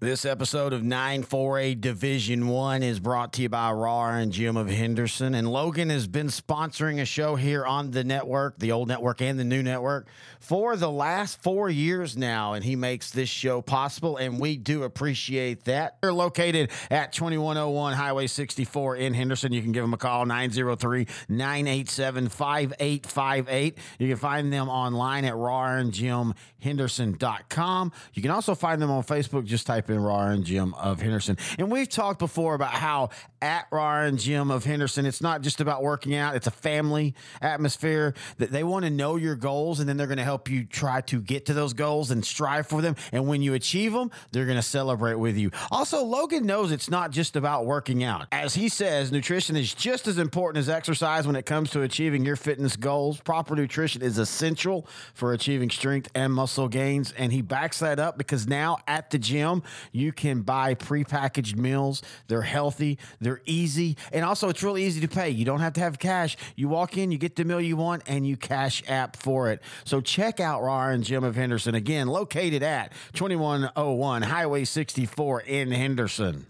This 0.00 0.24
episode 0.24 0.72
of 0.72 0.82
9-4A 0.82 1.80
Division 1.80 2.48
1 2.48 2.82
is 2.82 2.98
brought 2.98 3.32
to 3.34 3.42
you 3.42 3.48
by 3.48 3.70
Raw 3.70 4.00
Iron 4.00 4.32
Gym 4.32 4.56
of 4.56 4.68
Henderson. 4.68 5.36
And 5.36 5.48
Logan 5.50 5.88
has 5.88 6.08
been 6.08 6.26
sponsoring 6.26 7.00
a 7.00 7.04
show 7.04 7.36
here 7.36 7.64
on 7.64 7.92
the 7.92 8.02
network, 8.02 8.58
the 8.58 8.72
old 8.72 8.88
network 8.88 9.22
and 9.22 9.38
the 9.38 9.44
new 9.44 9.62
network, 9.62 10.08
for 10.40 10.74
the 10.76 10.90
last 10.90 11.40
four 11.42 11.70
years 11.70 12.16
now. 12.18 12.52
And 12.54 12.64
he 12.64 12.74
makes 12.76 13.12
this 13.12 13.28
show 13.28 13.62
possible, 13.62 14.16
and 14.16 14.40
we 14.40 14.56
do 14.58 14.82
appreciate 14.82 15.64
that. 15.64 15.96
They're 16.02 16.12
located 16.12 16.70
at 16.90 17.12
2101 17.12 17.94
Highway 17.94 18.26
64 18.26 18.96
in 18.96 19.14
Henderson. 19.14 19.52
You 19.52 19.62
can 19.62 19.70
give 19.72 19.84
them 19.84 19.94
a 19.94 19.98
call, 19.98 20.26
903 20.26 21.06
987 21.28 22.28
5858. 22.28 23.78
You 24.00 24.08
can 24.08 24.16
find 24.16 24.52
them 24.52 24.68
online 24.68 25.24
at 25.24 25.34
rawirongymhenderson.com. 25.34 27.92
You 28.12 28.22
can 28.22 28.32
also 28.32 28.56
find 28.56 28.82
them 28.82 28.90
on 28.90 29.04
Facebook. 29.04 29.44
Just 29.44 29.66
type 29.66 29.83
in 29.90 30.00
Raw 30.00 30.16
Iron 30.16 30.44
Gym 30.44 30.74
of 30.74 31.00
Henderson. 31.00 31.36
And 31.58 31.70
we've 31.70 31.88
talked 31.88 32.18
before 32.18 32.54
about 32.54 32.72
how 32.72 33.10
at 33.40 33.66
Raw 33.70 33.86
Iron 33.86 34.16
Gym 34.16 34.50
of 34.50 34.64
Henderson, 34.64 35.06
it's 35.06 35.20
not 35.20 35.42
just 35.42 35.60
about 35.60 35.82
working 35.82 36.14
out, 36.14 36.34
it's 36.34 36.46
a 36.46 36.50
family 36.50 37.14
atmosphere 37.42 38.14
that 38.38 38.50
they 38.50 38.64
want 38.64 38.84
to 38.84 38.90
know 38.90 39.16
your 39.16 39.36
goals 39.36 39.80
and 39.80 39.88
then 39.88 39.96
they're 39.96 40.06
going 40.06 40.18
to 40.18 40.24
help 40.24 40.48
you 40.48 40.64
try 40.64 41.00
to 41.02 41.20
get 41.20 41.46
to 41.46 41.54
those 41.54 41.74
goals 41.74 42.10
and 42.10 42.24
strive 42.24 42.66
for 42.66 42.80
them. 42.80 42.96
And 43.12 43.26
when 43.26 43.42
you 43.42 43.54
achieve 43.54 43.92
them, 43.92 44.10
they're 44.32 44.46
going 44.46 44.56
to 44.56 44.62
celebrate 44.62 45.16
with 45.16 45.36
you. 45.36 45.50
Also, 45.70 46.02
Logan 46.02 46.46
knows 46.46 46.72
it's 46.72 46.90
not 46.90 47.10
just 47.10 47.36
about 47.36 47.66
working 47.66 48.02
out. 48.02 48.26
As 48.32 48.54
he 48.54 48.68
says, 48.68 49.12
nutrition 49.12 49.56
is 49.56 49.74
just 49.74 50.08
as 50.08 50.18
important 50.18 50.62
as 50.62 50.68
exercise 50.68 51.26
when 51.26 51.36
it 51.36 51.44
comes 51.44 51.70
to 51.70 51.82
achieving 51.82 52.24
your 52.24 52.36
fitness 52.36 52.76
goals. 52.76 53.20
Proper 53.20 53.54
nutrition 53.54 54.02
is 54.02 54.18
essential 54.18 54.86
for 55.12 55.32
achieving 55.32 55.70
strength 55.70 56.10
and 56.14 56.32
muscle 56.32 56.68
gains. 56.68 57.12
And 57.12 57.32
he 57.32 57.42
backs 57.42 57.80
that 57.80 57.98
up 57.98 58.16
because 58.16 58.46
now 58.46 58.78
at 58.88 59.10
the 59.10 59.18
gym, 59.18 59.62
you 59.92 60.12
can 60.12 60.42
buy 60.42 60.74
prepackaged 60.74 61.56
meals. 61.56 62.02
They're 62.28 62.42
healthy, 62.42 62.98
they're 63.20 63.42
easy, 63.46 63.96
and 64.12 64.24
also 64.24 64.48
it's 64.48 64.62
really 64.62 64.84
easy 64.84 65.00
to 65.00 65.08
pay. 65.08 65.30
You 65.30 65.44
don't 65.44 65.60
have 65.60 65.74
to 65.74 65.80
have 65.80 65.98
cash. 65.98 66.36
You 66.56 66.68
walk 66.68 66.96
in, 66.96 67.10
you 67.10 67.18
get 67.18 67.36
the 67.36 67.44
meal 67.44 67.60
you 67.60 67.76
want, 67.76 68.02
and 68.06 68.26
you 68.26 68.36
cash 68.36 68.82
app 68.88 69.16
for 69.16 69.50
it. 69.50 69.60
So 69.84 70.00
check 70.00 70.40
out 70.40 70.62
Raw 70.62 70.78
Iron 70.78 71.02
Gym 71.02 71.24
of 71.24 71.36
Henderson 71.36 71.74
again, 71.74 72.08
located 72.08 72.62
at 72.62 72.92
2101 73.14 74.22
Highway 74.22 74.64
64 74.64 75.40
in 75.42 75.70
Henderson. 75.70 76.46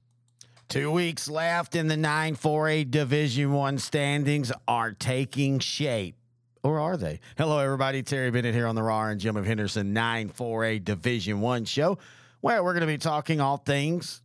Two 0.69 0.91
weeks 0.91 1.29
left 1.29 1.77
in 1.77 1.89
the 1.89 1.95
9-4A 1.95 2.91
Division 2.91 3.53
One 3.53 3.79
standings 3.79 4.51
are 4.67 4.93
taking 4.93 5.59
shape. 5.59 6.17
Or 6.63 6.81
are 6.81 6.97
they? 6.97 7.21
Hello, 7.37 7.59
everybody. 7.59 8.03
Terry 8.03 8.31
Bennett 8.31 8.55
here 8.55 8.67
on 8.67 8.75
the 8.75 8.83
Raw 8.83 9.01
Iron 9.01 9.19
Gym 9.19 9.37
of 9.37 9.45
Henderson 9.45 9.95
9-4A 9.95 10.83
Division 10.83 11.43
One 11.43 11.67
show, 11.67 11.99
where 12.45 12.63
we're 12.63 12.75
going 12.75 12.83
to 12.83 12.87
be 12.87 12.99
talking 12.99 13.41
all 13.41 13.57
things 13.57 14.21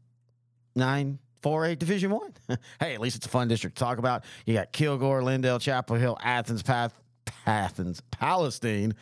9-4A 0.78 1.80
Division 1.80 2.12
One. 2.12 2.34
hey, 2.82 2.94
at 2.94 3.00
least 3.00 3.16
it's 3.16 3.26
a 3.26 3.30
fun 3.30 3.48
district 3.48 3.78
to 3.78 3.80
talk 3.84 3.98
about. 3.98 4.26
You 4.46 4.56
got 4.56 4.74
Kilgore, 4.74 5.22
Lindale, 5.22 5.62
Chapel 5.62 5.96
Hill, 5.96 6.18
Athens, 6.22 6.62
Path, 6.62 6.94
Athens, 7.46 8.02
Palestine. 8.12 8.94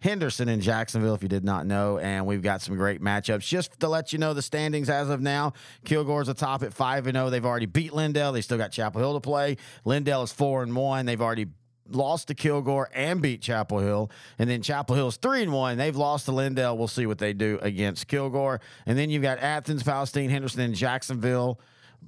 Henderson 0.00 0.50
and 0.50 0.60
Jacksonville, 0.60 1.14
if 1.14 1.22
you 1.22 1.28
did 1.28 1.42
not 1.42 1.66
know. 1.66 1.98
And 1.98 2.26
we've 2.26 2.42
got 2.42 2.60
some 2.60 2.76
great 2.76 3.00
matchups. 3.00 3.48
Just 3.48 3.80
to 3.80 3.88
let 3.88 4.12
you 4.12 4.18
know 4.18 4.34
the 4.34 4.42
standings 4.42 4.90
as 4.90 5.08
of 5.08 5.22
now, 5.22 5.54
Kilgore's 5.86 6.28
atop 6.28 6.62
at 6.62 6.74
5 6.74 7.06
and 7.06 7.16
0. 7.16 7.30
They've 7.30 7.44
already 7.44 7.64
beat 7.64 7.92
Lindale. 7.92 8.34
They 8.34 8.42
still 8.42 8.58
got 8.58 8.72
Chapel 8.72 9.00
Hill 9.00 9.14
to 9.14 9.20
play. 9.20 9.56
Lindale 9.86 10.22
is 10.22 10.32
4 10.32 10.64
and 10.64 10.76
1. 10.76 11.06
They've 11.06 11.20
already 11.20 11.46
lost 11.90 12.28
to 12.28 12.34
Kilgore 12.34 12.90
and 12.94 13.20
beat 13.20 13.42
Chapel 13.42 13.78
Hill. 13.78 14.10
And 14.38 14.48
then 14.48 14.62
Chapel 14.62 14.96
Hill's 14.96 15.16
3 15.16 15.44
and 15.44 15.52
1. 15.52 15.76
They've 15.76 15.96
lost 15.96 16.26
to 16.26 16.32
Lindale. 16.32 16.76
We'll 16.76 16.88
see 16.88 17.06
what 17.06 17.18
they 17.18 17.32
do 17.32 17.58
against 17.62 18.08
Kilgore. 18.08 18.60
And 18.86 18.98
then 18.98 19.10
you've 19.10 19.22
got 19.22 19.38
Athens, 19.38 19.82
Palestine, 19.82 20.30
Henderson, 20.30 20.60
and 20.60 20.74
Jacksonville 20.74 21.60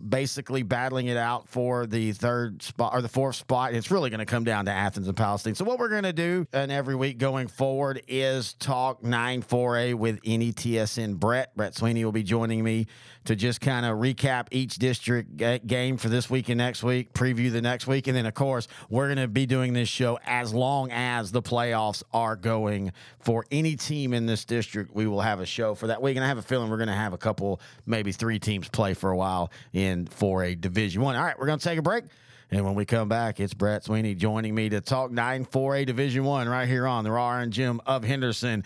basically 0.06 0.62
battling 0.62 1.06
it 1.06 1.16
out 1.16 1.48
for 1.48 1.86
the 1.86 2.12
third 2.12 2.62
spot 2.62 2.92
or 2.94 3.02
the 3.02 3.08
fourth 3.08 3.36
spot. 3.36 3.74
It's 3.74 3.90
really 3.90 4.10
going 4.10 4.20
to 4.20 4.26
come 4.26 4.44
down 4.44 4.66
to 4.66 4.72
Athens 4.72 5.08
and 5.08 5.16
Palestine. 5.16 5.54
So 5.54 5.64
what 5.64 5.78
we're 5.78 5.88
going 5.88 6.04
to 6.04 6.12
do 6.12 6.46
and 6.52 6.70
every 6.70 6.94
week 6.94 7.18
going 7.18 7.48
forward 7.48 8.02
is 8.08 8.54
talk 8.54 9.02
9-4A 9.02 9.94
with 9.94 10.22
NETSN 10.22 11.16
Brett. 11.16 11.54
Brett 11.56 11.74
Sweeney 11.74 12.04
will 12.04 12.12
be 12.12 12.22
joining 12.22 12.62
me 12.62 12.86
to 13.24 13.36
just 13.36 13.60
kind 13.60 13.84
of 13.84 13.98
recap 13.98 14.46
each 14.50 14.76
district 14.76 15.36
ga- 15.36 15.58
game 15.58 15.96
for 15.96 16.08
this 16.08 16.30
week 16.30 16.48
and 16.48 16.58
next 16.58 16.82
week, 16.82 17.12
preview 17.12 17.52
the 17.52 17.60
next 17.60 17.86
week. 17.86 18.06
And 18.06 18.16
then, 18.16 18.26
of 18.26 18.34
course, 18.34 18.68
we're 18.88 19.06
going 19.06 19.18
to 19.18 19.28
be 19.28 19.46
doing 19.46 19.74
this 19.74 19.88
show 19.88 20.18
as 20.24 20.54
long 20.54 20.90
as 20.92 21.30
the 21.30 21.42
playoffs 21.42 22.02
are 22.12 22.36
going 22.36 22.92
for 23.20 23.44
any 23.50 23.76
team 23.76 24.14
in 24.14 24.26
this 24.26 24.44
district. 24.44 24.94
We 24.94 25.06
will 25.06 25.20
have 25.20 25.40
a 25.40 25.46
show 25.46 25.74
for 25.74 25.88
that 25.88 26.00
week. 26.00 26.16
And 26.16 26.24
I 26.24 26.28
have 26.28 26.38
a 26.38 26.42
feeling 26.42 26.70
we're 26.70 26.78
going 26.78 26.88
to 26.88 26.94
have 26.94 27.12
a 27.12 27.18
couple, 27.18 27.60
maybe 27.86 28.12
three 28.12 28.38
teams 28.38 28.68
play 28.68 28.94
for 28.94 29.10
a 29.10 29.16
while 29.16 29.50
in 29.72 29.87
for 30.06 30.44
a 30.44 30.54
Division 30.54 31.02
One. 31.02 31.16
All 31.16 31.24
right, 31.24 31.38
we're 31.38 31.46
going 31.46 31.58
to 31.58 31.64
take 31.64 31.78
a 31.78 31.82
break. 31.82 32.04
And 32.50 32.64
when 32.64 32.74
we 32.74 32.84
come 32.86 33.08
back, 33.08 33.40
it's 33.40 33.52
Brett 33.52 33.84
Sweeney 33.84 34.14
joining 34.14 34.54
me 34.54 34.70
to 34.70 34.80
talk 34.80 35.10
9 35.10 35.44
4A 35.46 35.86
Division 35.86 36.24
One 36.24 36.48
right 36.48 36.66
here 36.66 36.86
on 36.86 37.04
the 37.04 37.10
Raw 37.10 37.28
Iron 37.28 37.50
Gym 37.50 37.80
of 37.84 38.04
Henderson 38.04 38.64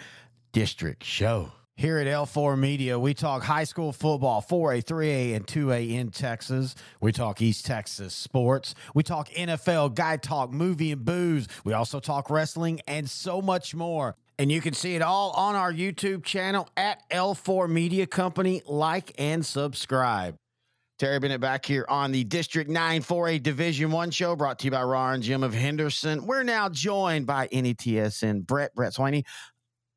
District 0.52 1.02
Show. 1.02 1.52
Here 1.74 1.98
at 1.98 2.06
L4 2.06 2.56
Media, 2.58 2.98
we 2.98 3.14
talk 3.14 3.42
high 3.42 3.64
school 3.64 3.92
football, 3.92 4.42
4A, 4.42 4.84
3A, 4.84 5.34
and 5.34 5.46
2A 5.46 5.90
in 5.90 6.10
Texas. 6.10 6.74
We 7.00 7.12
talk 7.12 7.40
East 7.40 7.64
Texas 7.64 8.14
sports. 8.14 8.74
We 8.94 9.02
talk 9.02 9.30
NFL, 9.30 9.94
guy 9.94 10.18
talk, 10.18 10.52
movie 10.52 10.92
and 10.92 11.04
booze. 11.04 11.48
We 11.64 11.72
also 11.72 11.98
talk 11.98 12.30
wrestling 12.30 12.82
and 12.86 13.08
so 13.08 13.40
much 13.40 13.74
more. 13.74 14.16
And 14.38 14.52
you 14.52 14.60
can 14.60 14.74
see 14.74 14.94
it 14.94 15.02
all 15.02 15.30
on 15.30 15.56
our 15.56 15.72
YouTube 15.72 16.24
channel 16.24 16.68
at 16.76 17.08
L4 17.10 17.68
Media 17.68 18.06
Company. 18.06 18.62
Like 18.66 19.12
and 19.18 19.44
subscribe. 19.44 20.36
Terry 21.02 21.18
Bennett 21.18 21.40
back 21.40 21.66
here 21.66 21.84
on 21.88 22.12
the 22.12 22.22
District 22.22 22.70
9 22.70 23.02
4A 23.02 23.42
Division 23.42 23.90
One 23.90 24.12
show 24.12 24.36
brought 24.36 24.60
to 24.60 24.66
you 24.66 24.70
by 24.70 25.12
and 25.12 25.20
Jim 25.20 25.42
of 25.42 25.52
Henderson. 25.52 26.26
We're 26.28 26.44
now 26.44 26.68
joined 26.68 27.26
by 27.26 27.48
NETSN 27.48 28.46
Brett, 28.46 28.72
Brett 28.76 28.94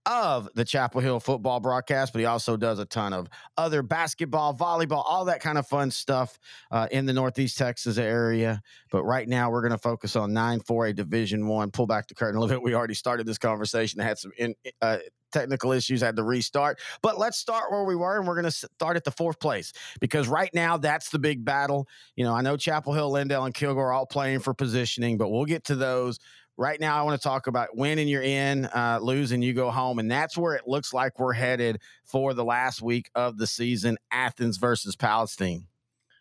of 0.07 0.49
the 0.55 0.65
Chapel 0.65 1.01
Hill 1.01 1.19
football 1.19 1.59
broadcast, 1.59 2.11
but 2.11 2.21
he 2.21 2.25
also 2.25 2.57
does 2.57 2.79
a 2.79 2.85
ton 2.85 3.13
of 3.13 3.27
other 3.55 3.83
basketball, 3.83 4.55
volleyball, 4.55 5.03
all 5.05 5.25
that 5.25 5.41
kind 5.41 5.59
of 5.59 5.67
fun 5.67 5.91
stuff 5.91 6.39
uh, 6.71 6.87
in 6.89 7.05
the 7.05 7.13
Northeast 7.13 7.59
Texas 7.59 7.99
area. 7.99 8.63
But 8.91 9.03
right 9.03 9.27
now, 9.27 9.51
we're 9.51 9.61
going 9.61 9.73
to 9.73 9.77
focus 9.77 10.15
on 10.15 10.33
9 10.33 10.61
4A 10.61 10.95
Division 10.95 11.45
One. 11.45 11.69
Pull 11.69 11.85
back 11.85 12.07
the 12.07 12.15
curtain 12.15 12.37
a 12.37 12.39
little 12.39 12.55
bit. 12.55 12.63
We 12.63 12.73
already 12.73 12.95
started 12.95 13.27
this 13.27 13.37
conversation, 13.37 14.01
I 14.01 14.05
had 14.05 14.17
some 14.17 14.31
in, 14.39 14.55
uh, 14.81 14.97
technical 15.35 15.71
issues, 15.71 16.01
had 16.01 16.15
to 16.15 16.23
restart. 16.23 16.79
But 17.01 17.19
let's 17.19 17.37
start 17.37 17.71
where 17.71 17.83
we 17.83 17.95
were, 17.95 18.17
and 18.17 18.27
we're 18.27 18.35
going 18.35 18.45
to 18.45 18.51
start 18.51 18.95
at 18.95 19.03
the 19.03 19.11
fourth 19.11 19.39
place 19.39 19.73
because 19.99 20.27
right 20.27 20.53
now 20.53 20.77
that's 20.77 21.09
the 21.09 21.19
big 21.19 21.43
battle. 21.43 21.87
You 22.15 22.23
know, 22.23 22.33
I 22.33 22.41
know 22.41 22.57
Chapel 22.57 22.93
Hill, 22.93 23.11
Lindale, 23.11 23.45
and 23.45 23.53
Kilgore 23.53 23.87
are 23.87 23.93
all 23.93 24.05
playing 24.05 24.39
for 24.39 24.53
positioning, 24.53 25.17
but 25.17 25.29
we'll 25.29 25.45
get 25.45 25.65
to 25.65 25.75
those. 25.75 26.19
Right 26.57 26.79
now, 26.79 26.97
I 26.97 27.01
want 27.01 27.21
to 27.21 27.27
talk 27.27 27.47
about 27.47 27.75
winning 27.75 28.07
you're 28.07 28.21
in, 28.21 28.65
uh, 28.67 28.99
losing 29.01 29.41
you 29.41 29.51
go 29.51 29.69
home, 29.69 29.99
and 29.99 30.09
that's 30.09 30.37
where 30.37 30.55
it 30.55 30.65
looks 30.65 30.93
like 30.93 31.19
we're 31.19 31.33
headed 31.33 31.81
for 32.05 32.33
the 32.33 32.45
last 32.45 32.81
week 32.81 33.09
of 33.13 33.37
the 33.37 33.45
season: 33.45 33.97
Athens 34.09 34.55
versus 34.55 34.95
Palestine. 34.95 35.67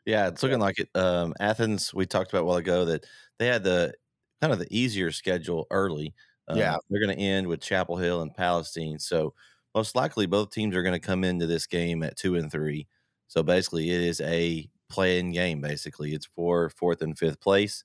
Yeah, 0.04 0.26
it's 0.26 0.42
looking 0.42 0.58
like 0.58 0.80
it. 0.80 0.88
Um, 0.96 1.34
Athens, 1.38 1.94
we 1.94 2.04
talked 2.04 2.32
about 2.32 2.42
a 2.42 2.44
while 2.46 2.56
ago 2.56 2.84
that 2.86 3.06
they 3.38 3.46
had 3.46 3.62
the 3.62 3.94
kind 4.40 4.52
of 4.52 4.58
the 4.58 4.66
easier 4.76 5.12
schedule 5.12 5.68
early. 5.70 6.14
Um, 6.48 6.74
Yeah. 6.74 6.78
they're 6.88 7.00
going 7.04 7.16
to 7.16 7.22
end 7.22 7.46
with 7.46 7.60
Chapel 7.60 7.96
Hill 7.96 8.22
and 8.22 8.34
Palestine. 8.34 8.98
So 8.98 9.34
most 9.74 9.94
likely, 9.96 10.26
both 10.26 10.50
teams 10.50 10.76
are 10.76 10.82
going 10.82 10.94
to 11.00 11.06
come 11.06 11.24
into 11.24 11.46
this 11.46 11.66
game 11.66 12.02
at 12.02 12.16
two 12.16 12.36
and 12.36 12.50
three. 12.50 12.86
So 13.28 13.42
basically, 13.42 13.90
it 13.90 14.00
is 14.02 14.20
a 14.20 14.68
play-in 14.88 15.32
game. 15.32 15.60
Basically, 15.60 16.12
it's 16.14 16.26
for 16.26 16.70
fourth 16.70 17.02
and 17.02 17.18
fifth 17.18 17.40
place. 17.40 17.82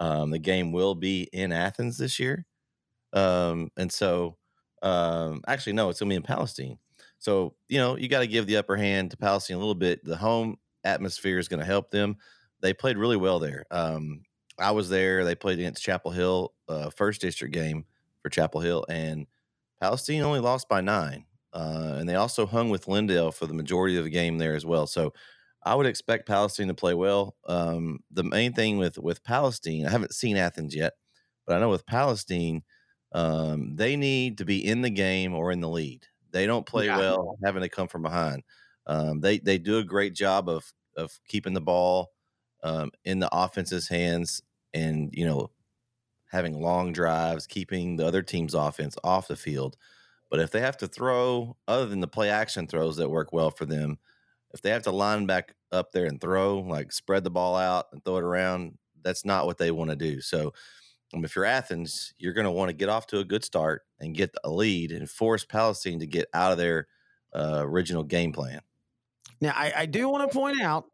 Um, 0.00 0.30
the 0.30 0.38
game 0.38 0.72
will 0.72 0.94
be 0.94 1.28
in 1.32 1.52
Athens 1.52 1.98
this 1.98 2.18
year, 2.18 2.46
um, 3.12 3.70
and 3.76 3.90
so 3.92 4.36
um, 4.82 5.42
actually, 5.46 5.72
no, 5.72 5.88
it's 5.88 6.00
going 6.00 6.08
to 6.10 6.12
be 6.12 6.16
in 6.16 6.22
Palestine. 6.22 6.78
So 7.18 7.56
you 7.68 7.78
know, 7.78 7.96
you 7.96 8.08
got 8.08 8.20
to 8.20 8.26
give 8.26 8.46
the 8.46 8.56
upper 8.56 8.76
hand 8.76 9.10
to 9.12 9.16
Palestine 9.16 9.56
a 9.56 9.60
little 9.60 9.74
bit. 9.74 10.04
The 10.04 10.16
home 10.16 10.56
atmosphere 10.84 11.38
is 11.38 11.48
going 11.48 11.60
to 11.60 11.66
help 11.66 11.90
them. 11.90 12.16
They 12.60 12.72
played 12.72 12.96
really 12.98 13.16
well 13.16 13.38
there. 13.38 13.64
Um, 13.70 14.22
I 14.58 14.72
was 14.72 14.88
there. 14.88 15.24
They 15.24 15.34
played 15.34 15.58
against 15.58 15.82
Chapel 15.82 16.10
Hill, 16.10 16.54
uh, 16.68 16.90
first 16.90 17.20
district 17.20 17.54
game 17.54 17.86
for 18.28 18.34
Chapel 18.34 18.60
Hill, 18.60 18.84
and 18.88 19.26
Palestine 19.80 20.22
only 20.22 20.40
lost 20.40 20.68
by 20.68 20.80
nine. 20.80 21.26
Uh, 21.52 21.96
and 21.98 22.08
they 22.08 22.14
also 22.14 22.46
hung 22.46 22.68
with 22.70 22.86
Lindale 22.86 23.32
for 23.32 23.46
the 23.46 23.54
majority 23.54 23.96
of 23.96 24.04
the 24.04 24.10
game 24.10 24.38
there 24.38 24.54
as 24.54 24.66
well. 24.66 24.86
So 24.86 25.14
I 25.64 25.74
would 25.74 25.86
expect 25.86 26.28
Palestine 26.28 26.68
to 26.68 26.74
play 26.74 26.94
well. 26.94 27.36
Um, 27.46 28.00
the 28.10 28.22
main 28.24 28.52
thing 28.52 28.78
with 28.78 28.98
with 28.98 29.24
Palestine, 29.24 29.86
I 29.86 29.90
haven't 29.90 30.14
seen 30.14 30.36
Athens 30.36 30.74
yet, 30.74 30.94
but 31.46 31.56
I 31.56 31.60
know 31.60 31.70
with 31.70 31.86
Palestine, 31.86 32.62
um, 33.12 33.76
they 33.76 33.96
need 33.96 34.38
to 34.38 34.44
be 34.44 34.64
in 34.64 34.82
the 34.82 34.90
game 34.90 35.34
or 35.34 35.50
in 35.50 35.60
the 35.60 35.68
lead. 35.68 36.06
They 36.30 36.46
don't 36.46 36.66
play 36.66 36.88
Yeah. 36.88 36.96
well 36.96 37.36
having 37.44 37.62
to 37.62 37.68
come 37.68 37.88
from 37.88 38.02
behind. 38.02 38.42
Um, 38.86 39.20
they 39.20 39.38
they 39.38 39.58
do 39.58 39.78
a 39.78 39.84
great 39.84 40.14
job 40.14 40.48
of 40.48 40.72
of 40.96 41.18
keeping 41.28 41.54
the 41.54 41.60
ball 41.60 42.12
um, 42.62 42.90
in 43.04 43.18
the 43.20 43.28
offense's 43.32 43.88
hands 43.88 44.42
and 44.74 45.10
you 45.14 45.24
know 45.24 45.50
having 46.28 46.60
long 46.60 46.92
drives, 46.92 47.46
keeping 47.46 47.96
the 47.96 48.06
other 48.06 48.22
team's 48.22 48.54
offense 48.54 48.96
off 49.02 49.28
the 49.28 49.36
field. 49.36 49.76
But 50.30 50.40
if 50.40 50.50
they 50.50 50.60
have 50.60 50.76
to 50.78 50.88
throw, 50.88 51.56
other 51.66 51.86
than 51.86 52.00
the 52.00 52.08
play 52.08 52.30
action 52.30 52.66
throws 52.66 52.96
that 52.96 53.10
work 53.10 53.32
well 53.32 53.50
for 53.50 53.64
them, 53.64 53.98
if 54.52 54.62
they 54.62 54.70
have 54.70 54.82
to 54.82 54.90
line 54.90 55.26
back 55.26 55.54
up 55.72 55.92
there 55.92 56.06
and 56.06 56.20
throw, 56.20 56.58
like 56.58 56.92
spread 56.92 57.24
the 57.24 57.30
ball 57.30 57.56
out 57.56 57.86
and 57.92 58.04
throw 58.04 58.18
it 58.18 58.24
around, 58.24 58.76
that's 59.02 59.24
not 59.24 59.46
what 59.46 59.58
they 59.58 59.70
want 59.70 59.90
to 59.90 59.96
do. 59.96 60.20
So 60.20 60.52
um, 61.14 61.24
if 61.24 61.34
you're 61.34 61.44
Athens, 61.44 62.12
you're 62.18 62.34
going 62.34 62.44
to 62.44 62.50
want 62.50 62.68
to 62.68 62.74
get 62.74 62.88
off 62.88 63.06
to 63.08 63.20
a 63.20 63.24
good 63.24 63.44
start 63.44 63.82
and 64.00 64.14
get 64.14 64.34
a 64.44 64.50
lead 64.50 64.92
and 64.92 65.08
force 65.08 65.44
Palestine 65.44 66.00
to 66.00 66.06
get 66.06 66.28
out 66.34 66.52
of 66.52 66.58
their 66.58 66.88
uh, 67.34 67.62
original 67.64 68.04
game 68.04 68.32
plan. 68.32 68.60
Now, 69.40 69.52
I, 69.54 69.72
I 69.76 69.86
do 69.86 70.08
want 70.08 70.30
to 70.30 70.36
point 70.36 70.60
out 70.60 70.86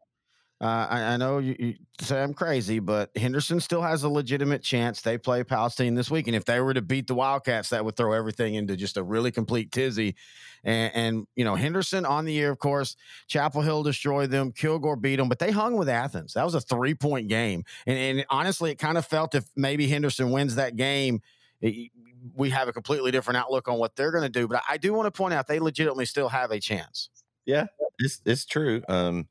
uh, 0.61 0.87
I, 0.89 1.01
I, 1.01 1.17
know 1.17 1.39
you, 1.39 1.55
you, 1.59 1.75
say 1.99 2.23
I'm 2.23 2.33
crazy, 2.33 2.79
but 2.79 3.09
Henderson 3.17 3.59
still 3.59 3.81
has 3.81 4.03
a 4.03 4.09
legitimate 4.09 4.63
chance. 4.63 5.01
They 5.01 5.17
play 5.17 5.43
Palestine 5.43 5.95
this 5.95 6.09
week, 6.09 6.27
and 6.27 6.35
if 6.35 6.45
they 6.45 6.61
were 6.61 6.73
to 6.73 6.81
beat 6.81 7.07
the 7.07 7.15
Wildcats, 7.15 7.69
that 7.69 7.83
would 7.83 7.97
throw 7.97 8.13
everything 8.13 8.55
into 8.55 8.77
just 8.77 8.95
a 8.95 9.03
really 9.03 9.31
complete 9.31 9.73
tizzy. 9.73 10.15
And, 10.63 10.95
and 10.95 11.27
you 11.35 11.43
know, 11.43 11.55
Henderson 11.55 12.05
on 12.05 12.23
the 12.23 12.31
year, 12.31 12.51
of 12.51 12.59
course, 12.59 12.95
Chapel 13.27 13.63
Hill 13.63 13.83
destroyed 13.83 14.31
them, 14.31 14.53
Kilgore 14.53 14.95
beat 14.95 15.17
them, 15.17 15.27
but 15.27 15.39
they 15.39 15.51
hung 15.51 15.75
with 15.75 15.89
Athens. 15.89 16.33
That 16.35 16.45
was 16.45 16.55
a 16.55 16.61
three 16.61 16.95
point 16.95 17.27
game, 17.27 17.65
and, 17.85 17.97
and 17.97 18.25
honestly, 18.29 18.71
it 18.71 18.75
kind 18.75 18.97
of 18.97 19.05
felt 19.05 19.35
if 19.35 19.43
maybe 19.57 19.87
Henderson 19.87 20.31
wins 20.31 20.55
that 20.55 20.77
game. 20.77 21.21
It, 21.59 21.91
we 22.33 22.49
have 22.51 22.69
a 22.69 22.73
completely 22.73 23.11
different 23.11 23.37
outlook 23.37 23.67
on 23.67 23.77
what 23.77 23.95
they're 23.97 24.11
going 24.11 24.23
to 24.23 24.29
do, 24.29 24.47
but 24.47 24.63
I 24.67 24.77
do 24.77 24.93
want 24.93 25.05
to 25.05 25.11
point 25.11 25.33
out 25.33 25.47
they 25.47 25.59
legitimately 25.59 26.05
still 26.05 26.29
have 26.29 26.51
a 26.51 26.61
chance. 26.61 27.09
Yeah, 27.45 27.65
it's 27.99 28.21
it's 28.25 28.45
true. 28.45 28.81
Um, 28.87 29.27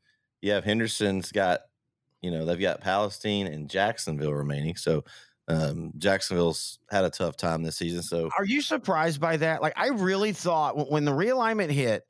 have 0.52 0.64
Henderson's 0.64 1.32
got, 1.32 1.60
you 2.20 2.30
know, 2.30 2.44
they've 2.44 2.60
got 2.60 2.80
Palestine 2.80 3.46
and 3.46 3.68
Jacksonville 3.68 4.34
remaining. 4.34 4.76
So 4.76 5.04
um, 5.48 5.92
Jacksonville's 5.98 6.78
had 6.90 7.04
a 7.04 7.10
tough 7.10 7.36
time 7.36 7.62
this 7.62 7.76
season. 7.76 8.02
So 8.02 8.30
are 8.38 8.44
you 8.44 8.60
surprised 8.60 9.20
by 9.20 9.36
that? 9.38 9.62
Like, 9.62 9.74
I 9.76 9.88
really 9.88 10.32
thought 10.32 10.90
when 10.90 11.04
the 11.04 11.12
realignment 11.12 11.70
hit, 11.70 12.04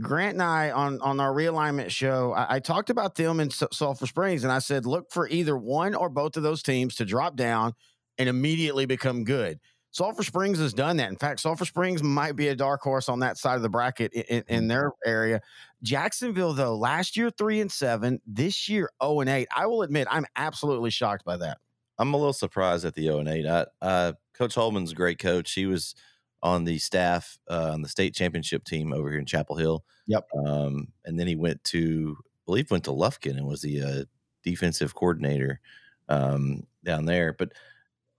Grant 0.00 0.34
and 0.34 0.42
I 0.42 0.70
on 0.70 1.00
on 1.02 1.20
our 1.20 1.32
realignment 1.32 1.90
show, 1.90 2.32
I, 2.32 2.56
I 2.56 2.60
talked 2.60 2.90
about 2.90 3.16
them 3.16 3.38
in 3.38 3.50
Sulphur 3.50 4.06
Springs, 4.06 4.44
and 4.44 4.52
I 4.52 4.60
said, 4.60 4.86
look 4.86 5.10
for 5.10 5.28
either 5.28 5.56
one 5.56 5.94
or 5.94 6.08
both 6.08 6.36
of 6.36 6.42
those 6.42 6.62
teams 6.62 6.94
to 6.96 7.04
drop 7.04 7.36
down 7.36 7.74
and 8.16 8.28
immediately 8.28 8.86
become 8.86 9.24
good. 9.24 9.58
Sulphur 9.92 10.22
Springs 10.22 10.58
has 10.58 10.72
done 10.72 10.96
that. 10.98 11.08
In 11.08 11.16
fact, 11.16 11.40
Sulphur 11.40 11.64
Springs 11.64 12.02
might 12.02 12.36
be 12.36 12.48
a 12.48 12.54
dark 12.54 12.80
horse 12.80 13.08
on 13.08 13.20
that 13.20 13.36
side 13.38 13.56
of 13.56 13.62
the 13.62 13.68
bracket 13.68 14.12
in, 14.12 14.22
in, 14.22 14.44
in, 14.48 14.68
their 14.68 14.92
area. 15.04 15.40
Jacksonville, 15.82 16.52
though, 16.52 16.76
last 16.76 17.16
year 17.16 17.30
three 17.30 17.60
and 17.60 17.70
seven, 17.70 18.20
this 18.26 18.68
year 18.68 18.90
zero 19.02 19.14
oh 19.14 19.20
and 19.20 19.28
eight. 19.28 19.48
I 19.54 19.66
will 19.66 19.82
admit, 19.82 20.06
I'm 20.10 20.26
absolutely 20.36 20.90
shocked 20.90 21.24
by 21.24 21.36
that. 21.38 21.58
I'm 21.98 22.14
a 22.14 22.16
little 22.16 22.32
surprised 22.32 22.84
at 22.84 22.94
the 22.94 23.02
zero 23.02 23.18
and 23.18 23.28
eight. 23.28 23.46
I, 23.46 23.66
uh, 23.82 24.12
coach 24.34 24.54
Holman's 24.54 24.92
a 24.92 24.94
great 24.94 25.18
coach. 25.18 25.52
He 25.52 25.66
was 25.66 25.94
on 26.42 26.64
the 26.64 26.78
staff 26.78 27.38
uh, 27.50 27.70
on 27.72 27.82
the 27.82 27.88
state 27.88 28.14
championship 28.14 28.64
team 28.64 28.92
over 28.92 29.10
here 29.10 29.18
in 29.18 29.26
Chapel 29.26 29.56
Hill. 29.56 29.84
Yep. 30.06 30.28
Um, 30.46 30.88
and 31.04 31.18
then 31.18 31.26
he 31.26 31.36
went 31.36 31.62
to, 31.64 32.16
I 32.20 32.24
believe, 32.46 32.70
went 32.70 32.84
to 32.84 32.92
Lufkin 32.92 33.36
and 33.36 33.46
was 33.46 33.60
the 33.60 33.82
uh, 33.82 34.04
defensive 34.42 34.94
coordinator 34.94 35.60
um, 36.08 36.66
down 36.84 37.06
there. 37.06 37.34
But 37.36 37.52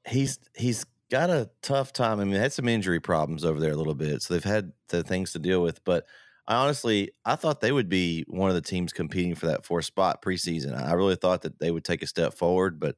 he's 0.07 0.39
he's 0.55 0.85
got 1.11 1.29
a 1.29 1.49
tough 1.61 1.93
time. 1.93 2.19
I 2.19 2.23
mean, 2.23 2.33
they 2.33 2.39
had 2.39 2.53
some 2.53 2.69
injury 2.69 2.99
problems 2.99 3.43
over 3.43 3.59
there 3.59 3.73
a 3.73 3.77
little 3.77 3.93
bit, 3.93 4.21
so 4.21 4.33
they've 4.33 4.43
had 4.43 4.71
the 4.87 5.03
things 5.03 5.33
to 5.33 5.39
deal 5.39 5.61
with. 5.61 5.83
But 5.83 6.05
I 6.47 6.55
honestly, 6.55 7.11
I 7.25 7.35
thought 7.35 7.61
they 7.61 7.73
would 7.73 7.89
be 7.89 8.23
one 8.27 8.49
of 8.49 8.55
the 8.55 8.61
teams 8.61 8.93
competing 8.93 9.35
for 9.35 9.47
that 9.47 9.65
fourth 9.65 9.85
spot 9.85 10.21
preseason. 10.21 10.75
I 10.75 10.93
really 10.93 11.17
thought 11.17 11.41
that 11.41 11.59
they 11.59 11.69
would 11.69 11.83
take 11.83 12.01
a 12.01 12.07
step 12.07 12.33
forward, 12.33 12.79
but 12.79 12.95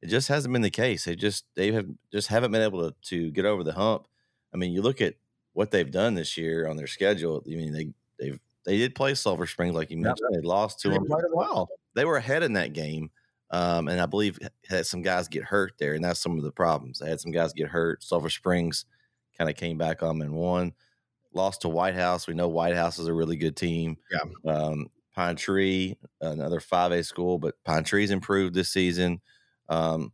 it 0.00 0.06
just 0.06 0.28
hasn't 0.28 0.52
been 0.52 0.62
the 0.62 0.70
case. 0.70 1.04
They 1.04 1.16
just 1.16 1.44
they 1.56 1.72
have 1.72 1.86
just 2.12 2.28
haven't 2.28 2.52
been 2.52 2.62
able 2.62 2.88
to 2.88 2.96
to 3.08 3.30
get 3.32 3.44
over 3.44 3.64
the 3.64 3.74
hump. 3.74 4.06
I 4.54 4.56
mean, 4.56 4.72
you 4.72 4.80
look 4.80 5.00
at 5.00 5.14
what 5.52 5.72
they've 5.72 5.90
done 5.90 6.14
this 6.14 6.36
year 6.38 6.68
on 6.68 6.76
their 6.76 6.86
schedule. 6.86 7.42
I 7.46 7.56
mean, 7.56 7.72
they 7.72 7.92
they've 8.18 8.40
they 8.64 8.78
did 8.78 8.94
play 8.94 9.14
Sulphur 9.14 9.46
Springs 9.46 9.74
like 9.74 9.90
you 9.90 9.98
mentioned. 9.98 10.34
They 10.34 10.40
lost 10.40 10.80
to 10.80 10.90
them 10.90 11.06
quite 11.06 11.24
a 11.24 11.34
while. 11.34 11.68
They 11.94 12.04
were 12.04 12.16
ahead 12.16 12.42
in 12.42 12.52
that 12.52 12.72
game 12.72 13.10
um, 13.50 13.88
and 13.88 14.00
I 14.00 14.06
believe 14.06 14.38
had 14.68 14.86
some 14.86 15.02
guys 15.02 15.28
get 15.28 15.44
hurt 15.44 15.72
there, 15.78 15.94
and 15.94 16.04
that's 16.04 16.20
some 16.20 16.38
of 16.38 16.44
the 16.44 16.52
problems. 16.52 17.02
I 17.02 17.08
had 17.08 17.20
some 17.20 17.32
guys 17.32 17.52
get 17.52 17.68
hurt. 17.68 18.02
Sulphur 18.02 18.30
Springs 18.30 18.84
kind 19.36 19.50
of 19.50 19.56
came 19.56 19.78
back 19.78 20.02
on 20.02 20.20
and 20.22 20.32
won. 20.32 20.72
Lost 21.32 21.62
to 21.62 21.68
White 21.68 21.94
House. 21.94 22.26
We 22.26 22.34
know 22.34 22.48
White 22.48 22.74
House 22.74 22.98
is 22.98 23.06
a 23.06 23.14
really 23.14 23.36
good 23.36 23.56
team. 23.56 23.96
Yeah. 24.10 24.52
Um, 24.52 24.90
Pine 25.14 25.36
Tree, 25.36 25.96
another 26.20 26.60
five 26.60 26.92
A 26.92 27.02
school, 27.02 27.38
but 27.38 27.54
Pine 27.64 27.84
Tree's 27.84 28.10
improved 28.10 28.54
this 28.54 28.70
season. 28.72 29.20
Um, 29.68 30.12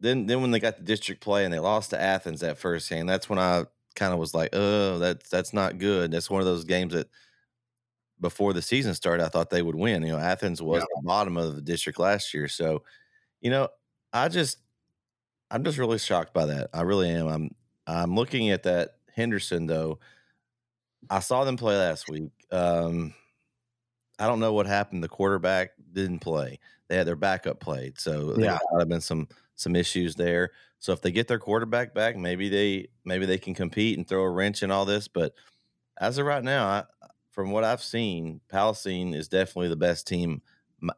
then, 0.00 0.26
then 0.26 0.40
when 0.40 0.52
they 0.52 0.60
got 0.60 0.78
the 0.78 0.84
district 0.84 1.20
play 1.20 1.44
and 1.44 1.52
they 1.52 1.58
lost 1.58 1.90
to 1.90 2.00
Athens 2.00 2.40
that 2.40 2.58
first 2.58 2.88
game, 2.88 3.06
that's 3.06 3.28
when 3.28 3.38
I 3.38 3.64
kind 3.96 4.12
of 4.12 4.20
was 4.20 4.32
like, 4.32 4.50
"Oh, 4.52 4.98
that's 4.98 5.28
that's 5.28 5.52
not 5.52 5.78
good." 5.78 6.12
That's 6.12 6.30
one 6.30 6.40
of 6.40 6.46
those 6.46 6.64
games 6.64 6.94
that 6.94 7.08
before 8.20 8.52
the 8.52 8.62
season 8.62 8.94
started, 8.94 9.24
I 9.24 9.28
thought 9.28 9.50
they 9.50 9.62
would 9.62 9.74
win. 9.74 10.02
You 10.02 10.12
know, 10.12 10.18
Athens 10.18 10.60
was 10.60 10.82
yeah. 10.82 10.86
the 10.96 11.02
bottom 11.06 11.36
of 11.36 11.56
the 11.56 11.62
district 11.62 11.98
last 11.98 12.34
year. 12.34 12.48
So, 12.48 12.82
you 13.40 13.50
know, 13.50 13.68
I 14.12 14.28
just 14.28 14.58
I'm 15.50 15.64
just 15.64 15.78
really 15.78 15.98
shocked 15.98 16.34
by 16.34 16.46
that. 16.46 16.70
I 16.72 16.82
really 16.82 17.10
am. 17.10 17.28
I'm 17.28 17.54
I'm 17.86 18.14
looking 18.14 18.50
at 18.50 18.64
that 18.64 18.96
Henderson 19.14 19.66
though. 19.66 19.98
I 21.08 21.20
saw 21.20 21.44
them 21.44 21.56
play 21.56 21.76
last 21.76 22.08
week. 22.08 22.30
Um, 22.50 23.14
I 24.18 24.26
don't 24.26 24.40
know 24.40 24.52
what 24.52 24.66
happened. 24.66 25.02
The 25.02 25.08
quarterback 25.08 25.70
didn't 25.92 26.18
play. 26.18 26.58
They 26.88 26.96
had 26.96 27.06
their 27.06 27.16
backup 27.16 27.60
played, 27.60 28.00
so 28.00 28.34
yeah, 28.38 28.58
there 28.70 28.80
have 28.80 28.88
been 28.88 29.00
some 29.00 29.28
some 29.54 29.76
issues 29.76 30.14
there. 30.14 30.52
So 30.80 30.92
if 30.92 31.02
they 31.02 31.10
get 31.10 31.28
their 31.28 31.38
quarterback 31.38 31.94
back, 31.94 32.16
maybe 32.16 32.48
they 32.48 32.88
maybe 33.04 33.26
they 33.26 33.38
can 33.38 33.54
compete 33.54 33.98
and 33.98 34.06
throw 34.06 34.22
a 34.22 34.30
wrench 34.30 34.62
in 34.62 34.70
all 34.70 34.84
this. 34.84 35.08
But 35.08 35.34
as 36.00 36.18
of 36.18 36.26
right 36.26 36.42
now, 36.42 36.66
I, 36.66 36.84
from 37.38 37.52
what 37.52 37.62
I've 37.62 37.84
seen, 37.84 38.40
Palestine 38.48 39.14
is 39.14 39.28
definitely 39.28 39.68
the 39.68 39.76
best 39.76 40.08
team 40.08 40.42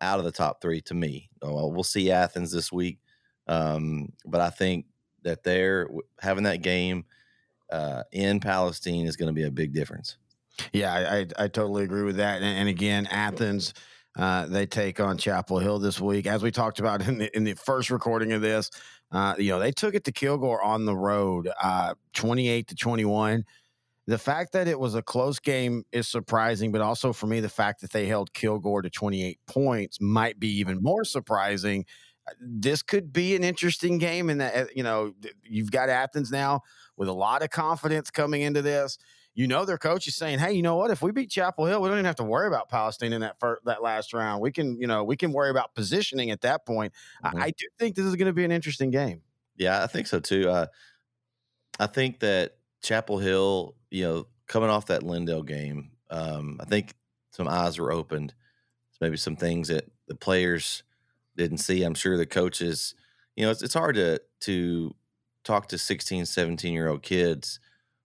out 0.00 0.20
of 0.20 0.24
the 0.24 0.32
top 0.32 0.62
three 0.62 0.80
to 0.80 0.94
me. 0.94 1.28
We'll 1.42 1.84
see 1.84 2.10
Athens 2.10 2.50
this 2.50 2.72
week, 2.72 2.98
um, 3.46 4.14
but 4.24 4.40
I 4.40 4.48
think 4.48 4.86
that 5.22 5.42
they're 5.42 5.86
having 6.18 6.44
that 6.44 6.62
game 6.62 7.04
uh, 7.70 8.04
in 8.10 8.40
Palestine 8.40 9.04
is 9.04 9.16
going 9.16 9.26
to 9.26 9.34
be 9.34 9.42
a 9.42 9.50
big 9.50 9.74
difference. 9.74 10.16
Yeah, 10.72 10.94
I, 10.94 11.18
I, 11.18 11.26
I 11.44 11.48
totally 11.48 11.84
agree 11.84 12.04
with 12.04 12.16
that. 12.16 12.36
And, 12.36 12.44
and 12.46 12.70
again, 12.70 13.06
Athens. 13.08 13.74
Uh, 14.18 14.46
they 14.46 14.66
take 14.66 14.98
on 14.98 15.16
Chapel 15.18 15.58
Hill 15.58 15.78
this 15.78 16.00
week, 16.00 16.26
as 16.26 16.42
we 16.42 16.50
talked 16.50 16.80
about 16.80 17.06
in 17.06 17.18
the 17.18 17.36
in 17.36 17.44
the 17.44 17.54
first 17.54 17.90
recording 17.90 18.32
of 18.32 18.40
this. 18.40 18.70
Uh, 19.12 19.34
you 19.38 19.50
know, 19.50 19.60
they 19.60 19.70
took 19.70 19.94
it 19.94 20.02
to 20.04 20.10
Kilgore 20.10 20.60
on 20.62 20.84
the 20.84 20.96
road, 20.96 21.48
uh, 21.62 21.94
twenty 22.12 22.48
eight 22.48 22.66
to 22.68 22.74
twenty 22.74 23.04
one 23.04 23.44
the 24.10 24.18
fact 24.18 24.52
that 24.52 24.66
it 24.66 24.78
was 24.78 24.96
a 24.96 25.02
close 25.02 25.38
game 25.38 25.84
is 25.92 26.08
surprising, 26.08 26.72
but 26.72 26.80
also 26.80 27.12
for 27.12 27.28
me, 27.28 27.38
the 27.38 27.48
fact 27.48 27.80
that 27.82 27.92
they 27.92 28.06
held 28.06 28.32
Kilgore 28.32 28.82
to 28.82 28.90
28 28.90 29.38
points 29.46 30.00
might 30.00 30.40
be 30.40 30.48
even 30.58 30.82
more 30.82 31.04
surprising. 31.04 31.84
Uh, 32.28 32.32
this 32.40 32.82
could 32.82 33.12
be 33.12 33.36
an 33.36 33.44
interesting 33.44 33.98
game, 33.98 34.28
and 34.28 34.40
that 34.40 34.56
uh, 34.56 34.66
you 34.74 34.82
know 34.82 35.14
you've 35.44 35.70
got 35.70 35.88
Athens 35.88 36.32
now 36.32 36.62
with 36.96 37.08
a 37.08 37.12
lot 37.12 37.42
of 37.42 37.50
confidence 37.50 38.10
coming 38.10 38.42
into 38.42 38.62
this. 38.62 38.98
You 39.34 39.46
know 39.46 39.64
their 39.64 39.78
coach 39.78 40.08
is 40.08 40.16
saying, 40.16 40.40
"Hey, 40.40 40.54
you 40.54 40.62
know 40.62 40.74
what? 40.74 40.90
If 40.90 41.02
we 41.02 41.12
beat 41.12 41.30
Chapel 41.30 41.66
Hill, 41.66 41.80
we 41.80 41.88
don't 41.88 41.98
even 41.98 42.04
have 42.04 42.16
to 42.16 42.24
worry 42.24 42.48
about 42.48 42.68
Palestine 42.68 43.12
in 43.12 43.20
that 43.20 43.38
first, 43.38 43.64
that 43.64 43.80
last 43.80 44.12
round. 44.12 44.42
We 44.42 44.50
can, 44.50 44.80
you 44.80 44.88
know, 44.88 45.04
we 45.04 45.16
can 45.16 45.32
worry 45.32 45.50
about 45.50 45.74
positioning 45.76 46.32
at 46.32 46.40
that 46.40 46.66
point." 46.66 46.92
Mm-hmm. 47.24 47.38
I, 47.38 47.44
I, 47.44 47.50
do 47.50 47.66
think 47.78 47.94
this 47.94 48.06
is 48.06 48.16
going 48.16 48.26
to 48.26 48.32
be 48.32 48.44
an 48.44 48.50
interesting 48.50 48.90
game. 48.90 49.22
Yeah, 49.56 49.84
I 49.84 49.86
think 49.86 50.08
so 50.08 50.18
too. 50.18 50.50
Uh, 50.50 50.66
I 51.78 51.86
think 51.86 52.20
that 52.20 52.56
Chapel 52.82 53.18
Hill, 53.18 53.76
you 53.90 54.04
know, 54.04 54.26
coming 54.46 54.70
off 54.70 54.86
that 54.86 55.02
Lindale 55.02 55.46
game, 55.46 55.90
um, 56.10 56.58
I 56.60 56.64
think 56.64 56.94
some 57.32 57.48
eyes 57.48 57.78
were 57.78 57.92
opened. 57.92 58.34
Maybe 59.00 59.16
some 59.16 59.36
things 59.36 59.68
that 59.68 59.90
the 60.08 60.14
players 60.14 60.82
didn't 61.36 61.58
see. 61.58 61.82
I'm 61.82 61.94
sure 61.94 62.18
the 62.18 62.26
coaches, 62.26 62.94
you 63.34 63.44
know, 63.44 63.50
it's, 63.50 63.62
it's 63.62 63.74
hard 63.74 63.94
to 63.94 64.20
to 64.40 64.94
talk 65.42 65.68
to 65.68 65.78
16, 65.78 66.26
17 66.26 66.72
year 66.72 66.88
old 66.88 67.02
kids 67.02 67.60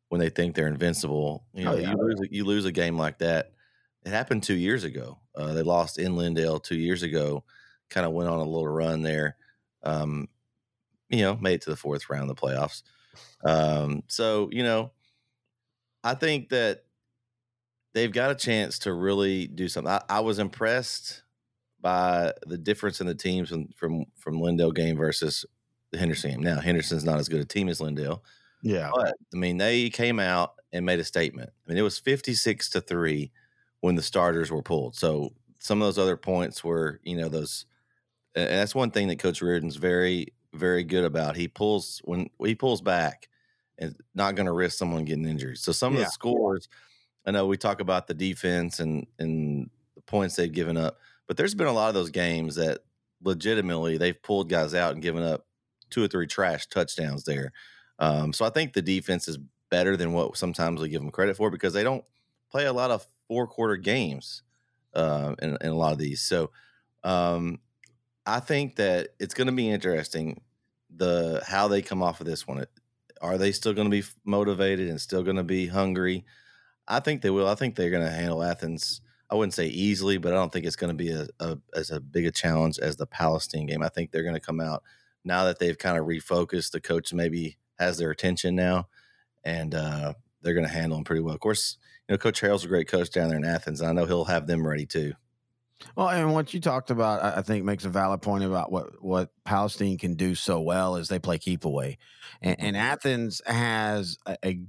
when 0.09 0.19
they 0.19 0.29
think 0.29 0.55
they're 0.55 0.67
invincible. 0.67 1.45
You 1.53 1.65
know, 1.65 1.73
oh, 1.73 1.77
yeah. 1.77 1.91
you 1.91 1.97
lose 1.97 2.19
you 2.31 2.45
lose 2.45 2.65
a 2.65 2.71
game 2.71 2.97
like 2.97 3.17
that. 3.19 3.51
It 4.05 4.11
happened 4.11 4.43
two 4.43 4.55
years 4.55 4.85
ago. 4.85 5.19
Uh, 5.35 5.53
they 5.53 5.63
lost 5.63 5.99
in 5.99 6.13
Lindale 6.13 6.63
two 6.63 6.77
years 6.77 7.03
ago. 7.03 7.43
Kind 7.89 8.05
of 8.05 8.13
went 8.13 8.29
on 8.29 8.39
a 8.39 8.43
little 8.43 8.67
run 8.67 9.03
there. 9.03 9.35
Um, 9.83 10.29
you 11.09 11.23
know, 11.23 11.35
made 11.35 11.55
it 11.55 11.61
to 11.63 11.71
the 11.71 11.75
fourth 11.75 12.09
round 12.09 12.29
of 12.29 12.35
the 12.35 12.41
playoffs. 12.41 12.83
Um, 13.43 14.03
so, 14.07 14.49
you 14.51 14.63
know, 14.63 14.91
I 16.05 16.13
think 16.13 16.49
that 16.49 16.83
they've 17.95 18.11
got 18.11 18.29
a 18.29 18.35
chance 18.35 18.79
to 18.79 18.93
really 18.93 19.47
do 19.47 19.67
something. 19.67 19.91
I, 19.91 20.01
I 20.07 20.19
was 20.19 20.37
impressed 20.37 21.23
by 21.81 22.31
the 22.45 22.57
difference 22.57 23.01
in 23.01 23.07
the 23.07 23.15
teams 23.15 23.49
from 23.49 23.69
from, 23.75 24.05
from 24.15 24.39
Lindale 24.39 24.73
game 24.73 24.97
versus 24.97 25.45
the 25.91 25.97
Henderson 25.97 26.31
game. 26.31 26.43
Now, 26.43 26.59
Henderson's 26.59 27.03
not 27.03 27.19
as 27.19 27.27
good 27.27 27.41
a 27.41 27.45
team 27.45 27.69
as 27.69 27.79
Lindale. 27.79 28.21
Yeah. 28.61 28.91
But 28.93 29.15
I 29.33 29.37
mean, 29.37 29.57
they 29.57 29.89
came 29.89 30.19
out 30.19 30.53
and 30.71 30.85
made 30.85 30.99
a 30.99 31.03
statement. 31.03 31.49
I 31.49 31.69
mean, 31.69 31.77
it 31.77 31.83
was 31.83 31.97
56 31.97 32.69
to 32.69 32.81
3 32.81 33.31
when 33.81 33.95
the 33.95 34.01
starters 34.01 34.51
were 34.51 34.63
pulled. 34.63 34.95
So 34.95 35.33
some 35.59 35.81
of 35.81 35.87
those 35.87 35.97
other 35.97 36.17
points 36.17 36.63
were, 36.63 36.99
you 37.03 37.17
know, 37.17 37.29
those 37.29 37.65
and 38.35 38.49
that's 38.49 38.75
one 38.75 38.91
thing 38.91 39.07
that 39.07 39.19
Coach 39.19 39.41
Reardon's 39.41 39.77
very 39.77 40.27
very 40.53 40.83
good 40.83 41.05
about. 41.05 41.35
He 41.35 41.47
pulls 41.47 42.01
when 42.05 42.29
he 42.39 42.55
pulls 42.55 42.81
back 42.81 43.27
and 43.77 43.95
not 44.13 44.35
going 44.35 44.45
to 44.45 44.53
risk 44.53 44.77
someone 44.77 45.05
getting 45.05 45.27
injured. 45.27 45.57
So 45.57 45.71
some 45.71 45.93
yeah. 45.93 46.01
of 46.01 46.05
the 46.05 46.11
scores 46.11 46.69
I 47.25 47.31
know 47.31 47.47
we 47.47 47.57
talk 47.57 47.81
about 47.81 48.07
the 48.07 48.13
defense 48.13 48.79
and 48.79 49.07
and 49.19 49.69
the 49.95 50.01
points 50.01 50.35
they've 50.35 50.51
given 50.51 50.77
up, 50.77 50.99
but 51.27 51.37
there's 51.37 51.55
been 51.55 51.67
a 51.67 51.73
lot 51.73 51.89
of 51.89 51.95
those 51.95 52.11
games 52.11 52.55
that 52.55 52.79
legitimately 53.23 53.97
they've 53.97 54.21
pulled 54.21 54.49
guys 54.49 54.73
out 54.73 54.93
and 54.93 55.01
given 55.01 55.23
up 55.23 55.47
two 55.89 56.03
or 56.03 56.07
three 56.07 56.27
trash 56.27 56.67
touchdowns 56.67 57.23
there. 57.23 57.51
Um, 57.97 58.33
so 58.33 58.45
I 58.45 58.49
think 58.49 58.73
the 58.73 58.81
defense 58.81 59.27
is 59.27 59.39
better 59.69 59.97
than 59.97 60.13
what 60.13 60.37
sometimes 60.37 60.81
we 60.81 60.89
give 60.89 61.01
them 61.01 61.11
credit 61.11 61.37
for 61.37 61.49
because 61.49 61.73
they 61.73 61.83
don't 61.83 62.03
play 62.51 62.65
a 62.65 62.73
lot 62.73 62.91
of 62.91 63.07
four 63.27 63.47
quarter 63.47 63.77
games 63.77 64.43
uh, 64.93 65.33
in, 65.41 65.57
in, 65.61 65.69
a 65.69 65.73
lot 65.75 65.93
of 65.93 65.97
these. 65.97 66.21
So 66.21 66.51
um, 67.03 67.59
I 68.25 68.39
think 68.39 68.75
that 68.75 69.09
it's 69.19 69.33
going 69.33 69.47
to 69.47 69.53
be 69.53 69.69
interesting 69.69 70.41
the 70.95 71.41
how 71.45 71.67
they 71.67 71.81
come 71.81 72.03
off 72.03 72.19
of 72.19 72.27
this 72.27 72.45
one. 72.45 72.65
Are 73.21 73.37
they 73.37 73.51
still 73.51 73.73
going 73.73 73.89
to 73.89 74.01
be 74.01 74.07
motivated 74.25 74.89
and 74.89 74.99
still 74.99 75.23
going 75.23 75.37
to 75.37 75.43
be 75.43 75.67
hungry? 75.67 76.25
I 76.87 76.99
think 76.99 77.21
they 77.21 77.29
will. 77.29 77.47
I 77.47 77.55
think 77.55 77.75
they're 77.75 77.89
going 77.89 78.05
to 78.05 78.11
handle 78.11 78.43
Athens. 78.43 79.01
I 79.29 79.35
wouldn't 79.35 79.53
say 79.53 79.67
easily, 79.67 80.17
but 80.17 80.33
I 80.33 80.35
don't 80.35 80.51
think 80.51 80.65
it's 80.65 80.75
going 80.75 80.95
to 80.95 81.03
be 81.03 81.11
a, 81.11 81.27
a, 81.39 81.57
as 81.73 81.89
a 81.89 81.99
big 81.99 82.25
a 82.25 82.31
challenge 82.31 82.77
as 82.77 82.95
the 82.95 83.07
Palestine 83.07 83.65
game. 83.65 83.81
I 83.81 83.89
think 83.89 84.11
they're 84.11 84.23
going 84.23 84.35
to 84.35 84.41
come 84.41 84.59
out 84.59 84.83
now 85.23 85.45
that 85.45 85.59
they've 85.59 85.77
kind 85.77 85.97
of 85.97 86.05
refocused. 86.05 86.71
The 86.71 86.81
coach 86.81 87.13
maybe 87.13 87.57
has 87.79 87.97
their 87.97 88.11
attention 88.11 88.55
now, 88.55 88.87
and 89.43 89.73
uh, 89.73 90.13
they're 90.41 90.53
going 90.53 90.67
to 90.67 90.71
handle 90.71 90.97
them 90.97 91.05
pretty 91.05 91.21
well. 91.21 91.33
Of 91.33 91.41
course, 91.41 91.77
you 92.07 92.13
know 92.13 92.17
Coach 92.17 92.41
Harrell's 92.41 92.65
a 92.65 92.67
great 92.69 92.87
coach 92.87 93.09
down 93.09 93.29
there 93.29 93.37
in 93.37 93.45
Athens. 93.45 93.81
I 93.81 93.91
know 93.93 94.05
he'll 94.05 94.25
have 94.25 94.45
them 94.47 94.65
ready 94.65 94.85
too. 94.85 95.13
Well, 95.95 96.09
and 96.09 96.33
what 96.33 96.53
you 96.53 96.59
talked 96.59 96.89
about, 96.89 97.23
I 97.23 97.41
think, 97.41 97.63
makes 97.63 97.85
a 97.85 97.89
valid 97.89 98.21
point 98.21 98.43
about 98.43 98.71
what 98.71 99.03
what 99.03 99.29
Palestine 99.43 99.97
can 99.97 100.15
do 100.15 100.35
so 100.35 100.59
well 100.61 100.95
is 100.95 101.07
they 101.07 101.19
play 101.19 101.37
keep 101.37 101.65
away, 101.65 101.97
and, 102.41 102.59
and 102.59 102.75
mm-hmm. 102.75 102.85
Athens 102.85 103.41
has 103.45 104.17
a, 104.25 104.37
a, 104.43 104.59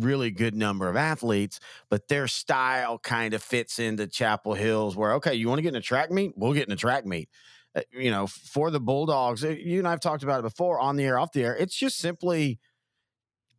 really 0.00 0.32
good 0.32 0.56
number 0.56 0.88
of 0.88 0.96
athletes, 0.96 1.60
but 1.88 2.08
their 2.08 2.26
style 2.26 2.98
kind 2.98 3.32
of 3.32 3.40
fits 3.40 3.78
into 3.78 4.08
Chapel 4.08 4.54
Hills, 4.54 4.96
where 4.96 5.12
okay, 5.14 5.34
you 5.34 5.48
want 5.48 5.58
to 5.58 5.62
get 5.62 5.68
in 5.68 5.76
a 5.76 5.80
track 5.80 6.10
meet, 6.10 6.32
we'll 6.36 6.52
get 6.52 6.66
in 6.66 6.72
a 6.72 6.76
track 6.76 7.06
meet. 7.06 7.28
Uh, 7.76 7.82
you 7.92 8.10
know, 8.10 8.26
for 8.26 8.70
the 8.70 8.80
Bulldogs, 8.80 9.44
uh, 9.44 9.48
you 9.48 9.78
and 9.78 9.88
I've 9.88 10.00
talked 10.00 10.22
about 10.22 10.40
it 10.40 10.42
before 10.42 10.80
on 10.80 10.96
the 10.96 11.04
air, 11.04 11.18
off 11.18 11.32
the 11.32 11.44
air. 11.44 11.56
It's 11.56 11.76
just 11.76 11.98
simply 11.98 12.58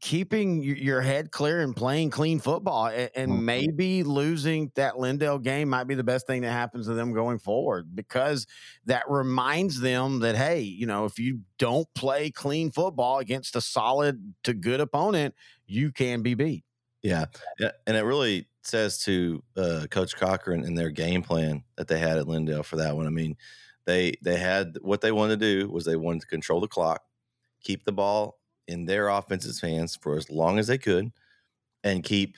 keeping 0.01 0.61
your 0.61 1.01
head 1.01 1.31
clear 1.31 1.61
and 1.61 1.75
playing 1.75 2.09
clean 2.09 2.39
football 2.39 2.87
and, 2.87 3.09
mm-hmm. 3.15 3.45
maybe 3.45 4.03
losing 4.03 4.71
that 4.75 4.95
Lindale 4.95 5.41
game 5.41 5.69
might 5.69 5.85
be 5.85 5.95
the 5.95 6.03
best 6.03 6.27
thing 6.27 6.41
that 6.41 6.51
happens 6.51 6.87
to 6.87 6.93
them 6.93 7.13
going 7.13 7.39
forward 7.39 7.95
because 7.95 8.45
that 8.85 9.03
reminds 9.09 9.79
them 9.79 10.19
that 10.19 10.35
hey, 10.35 10.61
you 10.61 10.85
know, 10.85 11.05
if 11.05 11.17
you 11.17 11.39
don't 11.57 11.87
play 11.95 12.29
clean 12.29 12.71
football 12.71 13.19
against 13.19 13.55
a 13.55 13.61
solid 13.61 14.33
to 14.43 14.53
good 14.53 14.79
opponent, 14.79 15.33
you 15.65 15.91
can 15.91 16.21
be 16.21 16.33
beat. 16.33 16.63
Yeah. 17.01 17.25
And 17.85 17.95
it 17.95 18.03
really 18.03 18.47
says 18.63 18.99
to 19.03 19.43
uh, 19.55 19.85
Coach 19.91 20.15
Cochran 20.15 20.63
and 20.63 20.77
their 20.77 20.89
game 20.89 21.21
plan 21.21 21.63
that 21.77 21.87
they 21.87 21.99
had 21.99 22.17
at 22.17 22.25
Lindale 22.25 22.65
for 22.65 22.77
that 22.77 22.95
one. 22.95 23.05
I 23.05 23.11
mean, 23.11 23.37
they 23.85 24.15
they 24.23 24.37
had 24.37 24.77
what 24.81 25.01
they 25.01 25.11
wanted 25.11 25.39
to 25.39 25.63
do 25.63 25.69
was 25.69 25.85
they 25.85 25.95
wanted 25.95 26.21
to 26.21 26.27
control 26.27 26.59
the 26.59 26.67
clock, 26.67 27.03
keep 27.61 27.85
the 27.85 27.91
ball 27.91 28.39
in 28.67 28.85
their 28.85 29.09
offense's 29.09 29.61
hands 29.61 29.95
for 29.95 30.17
as 30.17 30.29
long 30.29 30.59
as 30.59 30.67
they 30.67 30.77
could 30.77 31.11
and 31.83 32.03
keep 32.03 32.35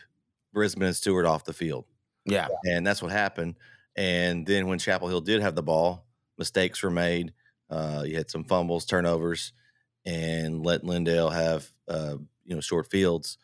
Brisbane 0.53 0.83
and 0.83 0.95
Stewart 0.95 1.25
off 1.25 1.45
the 1.45 1.53
field. 1.53 1.85
Yeah. 2.25 2.47
And 2.65 2.85
that's 2.85 3.01
what 3.01 3.11
happened. 3.11 3.55
And 3.95 4.45
then 4.45 4.67
when 4.67 4.79
Chapel 4.79 5.07
Hill 5.07 5.21
did 5.21 5.41
have 5.41 5.55
the 5.55 5.63
ball, 5.63 6.05
mistakes 6.37 6.83
were 6.83 6.91
made. 6.91 7.33
Uh, 7.69 8.03
you 8.05 8.15
had 8.15 8.29
some 8.29 8.43
fumbles, 8.43 8.85
turnovers, 8.85 9.53
and 10.05 10.63
let 10.63 10.83
Lindale 10.83 11.33
have 11.33 11.67
uh, 11.87 12.15
you 12.45 12.55
know 12.55 12.61
short 12.61 12.89
fields, 12.89 13.37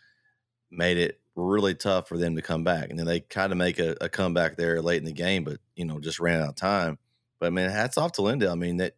made 0.72 0.98
it 0.98 1.20
really 1.36 1.76
tough 1.76 2.08
for 2.08 2.18
them 2.18 2.36
to 2.36 2.42
come 2.42 2.64
back. 2.64 2.90
And 2.90 2.98
then 2.98 3.06
they 3.06 3.20
kind 3.20 3.52
of 3.52 3.58
make 3.58 3.80
a, 3.80 3.96
a 4.00 4.10
comeback 4.10 4.56
there 4.56 4.82
late 4.82 5.00
in 5.00 5.06
the 5.06 5.12
game, 5.12 5.44
but 5.44 5.58
you 5.76 5.86
know 5.86 6.00
just 6.00 6.20
ran 6.20 6.42
out 6.42 6.50
of 6.50 6.56
time. 6.56 6.98
But 7.40 7.48
I 7.48 7.50
mean, 7.50 7.70
hats 7.70 7.98
off 7.98 8.14
to 8.14 8.22
Lindale. 8.22 8.52
I 8.52 8.56
mean 8.56 8.78
that 8.78 8.96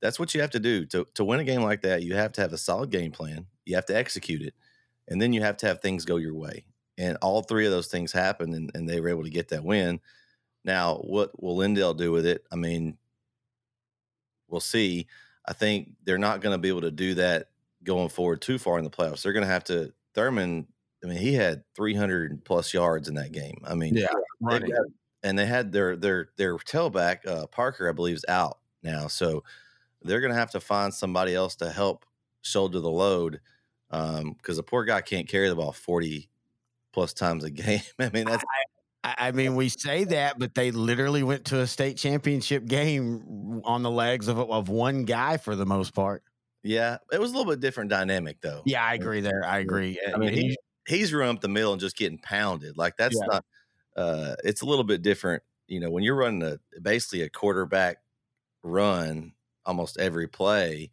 that's 0.00 0.18
what 0.18 0.34
you 0.34 0.40
have 0.40 0.50
to 0.50 0.60
do 0.60 0.86
to 0.86 1.06
to 1.14 1.24
win 1.24 1.40
a 1.40 1.44
game 1.44 1.62
like 1.62 1.82
that. 1.82 2.02
You 2.02 2.14
have 2.14 2.32
to 2.32 2.40
have 2.40 2.52
a 2.52 2.58
solid 2.58 2.90
game 2.90 3.10
plan. 3.10 3.46
You 3.64 3.74
have 3.74 3.86
to 3.86 3.96
execute 3.96 4.42
it, 4.42 4.54
and 5.08 5.20
then 5.20 5.32
you 5.32 5.40
have 5.42 5.56
to 5.58 5.66
have 5.66 5.80
things 5.80 6.04
go 6.04 6.16
your 6.16 6.34
way. 6.34 6.64
And 6.96 7.16
all 7.22 7.42
three 7.42 7.64
of 7.64 7.72
those 7.72 7.86
things 7.86 8.12
happened, 8.12 8.54
and, 8.54 8.70
and 8.74 8.88
they 8.88 9.00
were 9.00 9.08
able 9.08 9.24
to 9.24 9.30
get 9.30 9.48
that 9.48 9.64
win. 9.64 10.00
Now, 10.64 10.96
what 10.96 11.40
will 11.40 11.56
Lindale 11.56 11.96
do 11.96 12.10
with 12.10 12.26
it? 12.26 12.44
I 12.50 12.56
mean, 12.56 12.98
we'll 14.48 14.60
see. 14.60 15.06
I 15.46 15.52
think 15.52 15.92
they're 16.04 16.18
not 16.18 16.40
going 16.40 16.54
to 16.54 16.58
be 16.58 16.68
able 16.68 16.80
to 16.82 16.90
do 16.90 17.14
that 17.14 17.50
going 17.84 18.08
forward 18.08 18.42
too 18.42 18.58
far 18.58 18.78
in 18.78 18.84
the 18.84 18.90
playoffs. 18.90 19.22
They're 19.22 19.32
going 19.32 19.46
to 19.46 19.52
have 19.52 19.64
to. 19.64 19.92
Thurman, 20.14 20.66
I 21.04 21.06
mean, 21.06 21.18
he 21.18 21.34
had 21.34 21.62
300 21.76 22.44
plus 22.44 22.74
yards 22.74 23.08
in 23.08 23.14
that 23.14 23.30
game. 23.30 23.62
I 23.64 23.74
mean, 23.74 23.94
yeah, 23.94 24.08
running. 24.40 24.72
and 25.22 25.38
they 25.38 25.46
had 25.46 25.70
their 25.70 25.96
their 25.96 26.30
their 26.36 26.56
tailback 26.56 27.26
uh, 27.26 27.46
Parker, 27.46 27.88
I 27.88 27.92
believe, 27.92 28.16
is 28.16 28.24
out 28.28 28.58
now. 28.82 29.06
So 29.06 29.44
they're 30.02 30.20
going 30.20 30.32
to 30.32 30.38
have 30.38 30.52
to 30.52 30.60
find 30.60 30.92
somebody 30.92 31.34
else 31.34 31.56
to 31.56 31.70
help 31.70 32.04
shoulder 32.42 32.80
the 32.80 32.90
load 32.90 33.40
because 33.90 34.20
um, 34.20 34.36
the 34.44 34.62
poor 34.62 34.84
guy 34.84 35.00
can't 35.00 35.28
carry 35.28 35.48
the 35.48 35.56
ball 35.56 35.72
40 35.72 36.28
plus 36.92 37.12
times 37.12 37.44
a 37.44 37.50
game. 37.50 37.80
I 37.98 38.10
mean, 38.10 38.26
that's. 38.26 38.44
I, 39.04 39.14
I 39.18 39.30
mean, 39.30 39.54
we 39.54 39.68
say 39.68 40.04
that, 40.04 40.38
but 40.38 40.54
they 40.54 40.70
literally 40.72 41.22
went 41.22 41.46
to 41.46 41.60
a 41.60 41.66
state 41.66 41.96
championship 41.96 42.66
game 42.66 43.62
on 43.64 43.82
the 43.82 43.90
legs 43.90 44.26
of, 44.28 44.38
of 44.38 44.68
one 44.68 45.04
guy 45.04 45.36
for 45.36 45.54
the 45.54 45.66
most 45.66 45.94
part. 45.94 46.24
Yeah, 46.64 46.98
it 47.12 47.20
was 47.20 47.30
a 47.30 47.36
little 47.36 47.50
bit 47.50 47.60
different 47.60 47.90
dynamic 47.90 48.40
though. 48.40 48.62
Yeah, 48.66 48.84
I 48.84 48.94
agree 48.94 49.20
there. 49.20 49.44
I 49.44 49.58
agree. 49.58 50.00
I 50.12 50.18
mean, 50.18 50.32
he, 50.32 50.56
he's 50.88 51.14
running 51.14 51.36
up 51.36 51.40
the 51.40 51.48
middle 51.48 51.72
and 51.72 51.80
just 51.80 51.96
getting 51.96 52.18
pounded. 52.18 52.76
Like 52.76 52.96
that's 52.96 53.14
yeah. 53.14 53.26
not. 53.34 53.44
Uh, 53.96 54.34
it's 54.44 54.62
a 54.62 54.66
little 54.66 54.84
bit 54.84 55.02
different. 55.02 55.42
You 55.68 55.80
know, 55.80 55.90
when 55.90 56.02
you're 56.02 56.16
running 56.16 56.42
a 56.42 56.58
basically 56.80 57.22
a 57.22 57.30
quarterback 57.30 57.98
run 58.64 59.32
almost 59.68 60.00
every 60.00 60.26
play. 60.26 60.90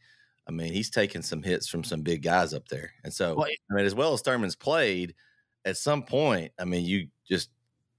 I 0.48 0.52
mean, 0.52 0.72
he's 0.72 0.92
taking 0.92 1.24
some 1.24 1.42
hits 1.42 1.68
from 1.68 1.84
some 1.84 2.02
big 2.02 2.22
guys 2.22 2.54
up 2.54 2.68
there. 2.68 2.92
And 3.04 3.12
so, 3.12 3.34
well, 3.34 3.48
I 3.48 3.74
mean, 3.74 3.86
as 3.86 3.96
well 3.96 4.14
as 4.14 4.22
Thurman's 4.22 4.56
played, 4.56 5.16
at 5.66 5.78
some 5.78 6.04
point, 6.04 6.52
I 6.60 6.66
mean, 6.66 6.86
you 6.86 7.08
just 7.28 7.50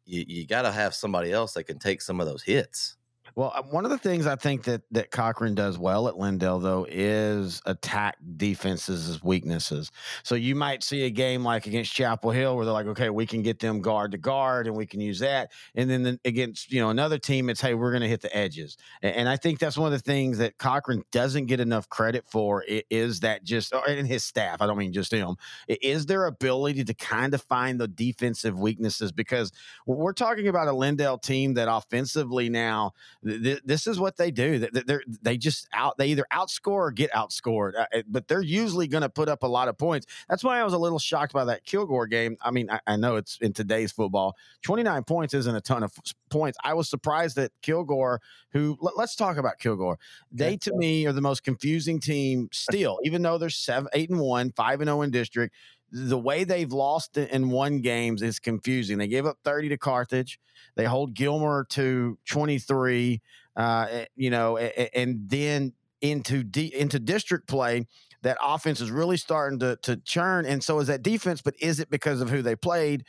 you, 0.05 0.25
you 0.29 0.47
got 0.47 0.63
to 0.63 0.71
have 0.71 0.95
somebody 0.95 1.33
else 1.33 1.55
that 1.55 1.65
can 1.65 1.81
take 1.81 2.01
some 2.01 2.21
of 2.21 2.29
those 2.29 2.45
hits. 2.45 2.97
Well, 3.37 3.53
uh, 3.55 3.63
one 3.65 3.85
of 3.85 3.91
the 3.91 3.99
things 3.99 4.27
I 4.27 4.35
think 4.35 4.65
that 4.65 4.81
that 4.93 5.11
Cochran 5.11 5.55
does 5.55 5.77
well 5.77 6.09
at 6.09 6.15
Lindale 6.15 6.63
though 6.63 6.87
is 6.89 7.61
attack 7.67 8.17
defenses' 8.39 9.11
as 9.11 9.23
weaknesses. 9.23 9.93
So 10.23 10.35
you 10.35 10.55
might 10.55 10.83
see 10.83 11.03
a 11.03 11.11
game 11.11 11.45
like 11.45 11.67
against 11.67 11.93
Chapel 11.93 12.31
Hill 12.31 12.57
where 12.57 12.65
they're 12.65 12.73
like, 12.73 12.87
okay, 12.87 13.11
we 13.11 13.27
can 13.27 13.43
get 13.43 13.59
them 13.59 13.83
guard 13.83 14.13
to 14.13 14.19
guard 14.19 14.67
and 14.67 14.75
we 14.75 14.87
can 14.87 15.03
use 15.03 15.19
that. 15.19 15.53
And 15.75 15.91
then 15.91 16.03
the, 16.03 16.21
against 16.25 16.73
you 16.73 16.81
know 16.81 16.89
another 16.89 17.19
team, 17.19 17.51
it's 17.51 17.61
hey, 17.61 17.75
we're 17.75 17.91
going 17.91 18.01
to 18.01 18.09
hit 18.09 18.23
the 18.23 18.35
edges. 18.35 18.79
And, 19.03 19.15
and, 19.15 19.29
I 19.29 19.37
think 19.37 19.59
that's 19.59 19.77
one 19.77 19.93
of 19.93 19.93
the 19.93 20.03
things 20.03 20.39
that 20.39 20.57
Cochran 20.57 21.03
doesn't 21.13 21.45
get 21.45 21.61
enough 21.61 21.91
credit 21.91 22.25
for 22.31 22.65
is 22.89 23.21
that 23.21 23.45
just 23.45 23.75
and 23.87 24.07
his 24.07 24.25
staff. 24.25 24.63
I 24.63 24.67
don't 24.67 24.79
mean 24.79 24.95
just 24.95 25.13
him. 25.13 25.37
Is 25.69 26.07
their 26.07 26.25
ability 26.25 26.85
to 26.85 26.95
kind 26.95 27.35
of 27.35 27.43
find 27.43 27.79
the 27.79 27.89
defensive 27.89 28.59
weaknesses 28.59 29.13
because 29.13 29.53
we're 29.85 30.15
talking 30.15 30.49
about 30.49 30.69
a 30.69 30.73
Lindale 30.73 31.21
team 31.21 31.53
that 31.55 31.69
offensively 31.71 32.49
now 32.49 32.93
th- 33.27 33.63
this 33.65 33.87
is 33.87 33.99
what 33.99 34.17
they 34.17 34.31
do. 34.31 34.59
They 34.59 34.99
they 35.23 35.37
just 35.37 35.69
out 35.73 35.99
they 35.99 36.09
either 36.09 36.27
outscore 36.33 36.73
or 36.73 36.91
get 36.91 37.11
outscored, 37.13 37.73
uh, 37.79 37.87
eh, 37.93 38.03
but 38.07 38.29
they're 38.29 38.43
usually 38.43 38.87
going 38.87 39.03
to 39.03 39.09
put 39.09 39.29
up 39.29 39.43
a 39.43 39.47
lot 39.47 39.69
of 39.69 39.77
points. 39.77 40.07
That's 40.29 40.45
why 40.45 40.61
I 40.61 40.65
was 40.65 40.73
a 40.73 40.79
little 40.79 40.99
shocked 40.99 41.33
by 41.33 41.45
that 41.47 41.65
Kilgore 41.65 42.07
game. 42.07 42.37
I 42.43 42.51
mean, 42.51 42.71
I, 42.71 42.81
I 42.87 42.97
know 42.97 43.17
it's 43.17 43.39
in 43.41 43.53
today's 43.53 43.93
football, 43.93 44.37
twenty 44.63 44.83
nine 44.83 45.05
points 45.05 45.35
isn't 45.35 45.55
a 45.55 45.61
ton 45.61 45.83
of 45.83 45.93
points. 46.31 46.59
I 46.63 46.75
was 46.75 46.89
surprised 46.89 47.37
that 47.37 47.53
Kilgore, 47.63 48.21
who 48.53 48.79
let, 48.81 48.97
us 48.97 49.15
talk 49.15 49.37
about 49.37 49.59
Kilgore. 49.59 49.99
They 50.33 50.57
to 50.59 50.75
me 50.75 51.07
are 51.07 51.13
the 51.13 51.21
most 51.21 51.45
confusing 51.45 52.01
team 52.01 52.49
still, 52.53 52.99
even 53.05 53.23
though 53.23 53.39
they're 53.39 53.51
seven, 53.51 53.89
eight 53.93 54.11
and 54.11 54.21
one, 54.21 54.53
five 54.53 54.81
and 54.81 54.89
zero 54.89 54.99
oh 54.99 55.03
in 55.03 55.11
district 55.11 55.55
the 55.91 56.19
way 56.19 56.45
they've 56.45 56.73
lost 56.73 57.17
in 57.17 57.51
one 57.51 57.81
games 57.81 58.23
is 58.23 58.39
confusing. 58.39 58.99
They 58.99 59.09
gave 59.09 59.27
up 59.27 59.39
30 59.45 59.71
to 59.71 59.79
Carthage. 59.79 60.41
They 60.75 60.85
hold 60.85 61.15
Gilmer 61.15 61.65
to 61.71 62.19
23, 62.29 63.21
uh, 63.57 63.87
eh, 63.91 64.05
you 64.17 64.31
know, 64.31 64.59
and 64.59 65.29
then 65.29 65.73
into 66.01 66.43
D, 66.43 66.75
into 66.75 66.99
district 66.99 67.49
play, 67.49 67.87
that 68.23 68.37
offense 68.43 68.81
is 68.81 68.91
really 68.91 69.17
starting 69.17 69.59
to 69.61 69.77
to 69.83 69.97
churn, 69.99 70.47
and 70.47 70.63
so 70.63 70.79
is 70.81 70.89
that 70.89 71.03
defense. 71.03 71.43
But 71.43 71.55
is 71.61 71.81
it 71.81 71.91
because 71.91 72.21
of 72.21 72.29
who 72.29 72.43
they 72.43 72.57
played 72.57 73.05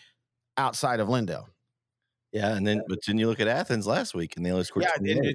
outside 0.58 1.00
of 1.00 1.08
Lindale? 1.08 1.46
Yeah, 2.32 2.56
and 2.56 2.66
then 2.66 2.82
but 2.88 3.00
then 3.06 3.18
you 3.18 3.28
look 3.28 3.40
at 3.40 3.48
Athens 3.48 3.88
last 3.88 4.14
week, 4.14 4.38
and 4.38 4.46
they 4.46 4.52
only 4.52 4.64
scored. 4.64 4.86
Yeah, 4.86 5.32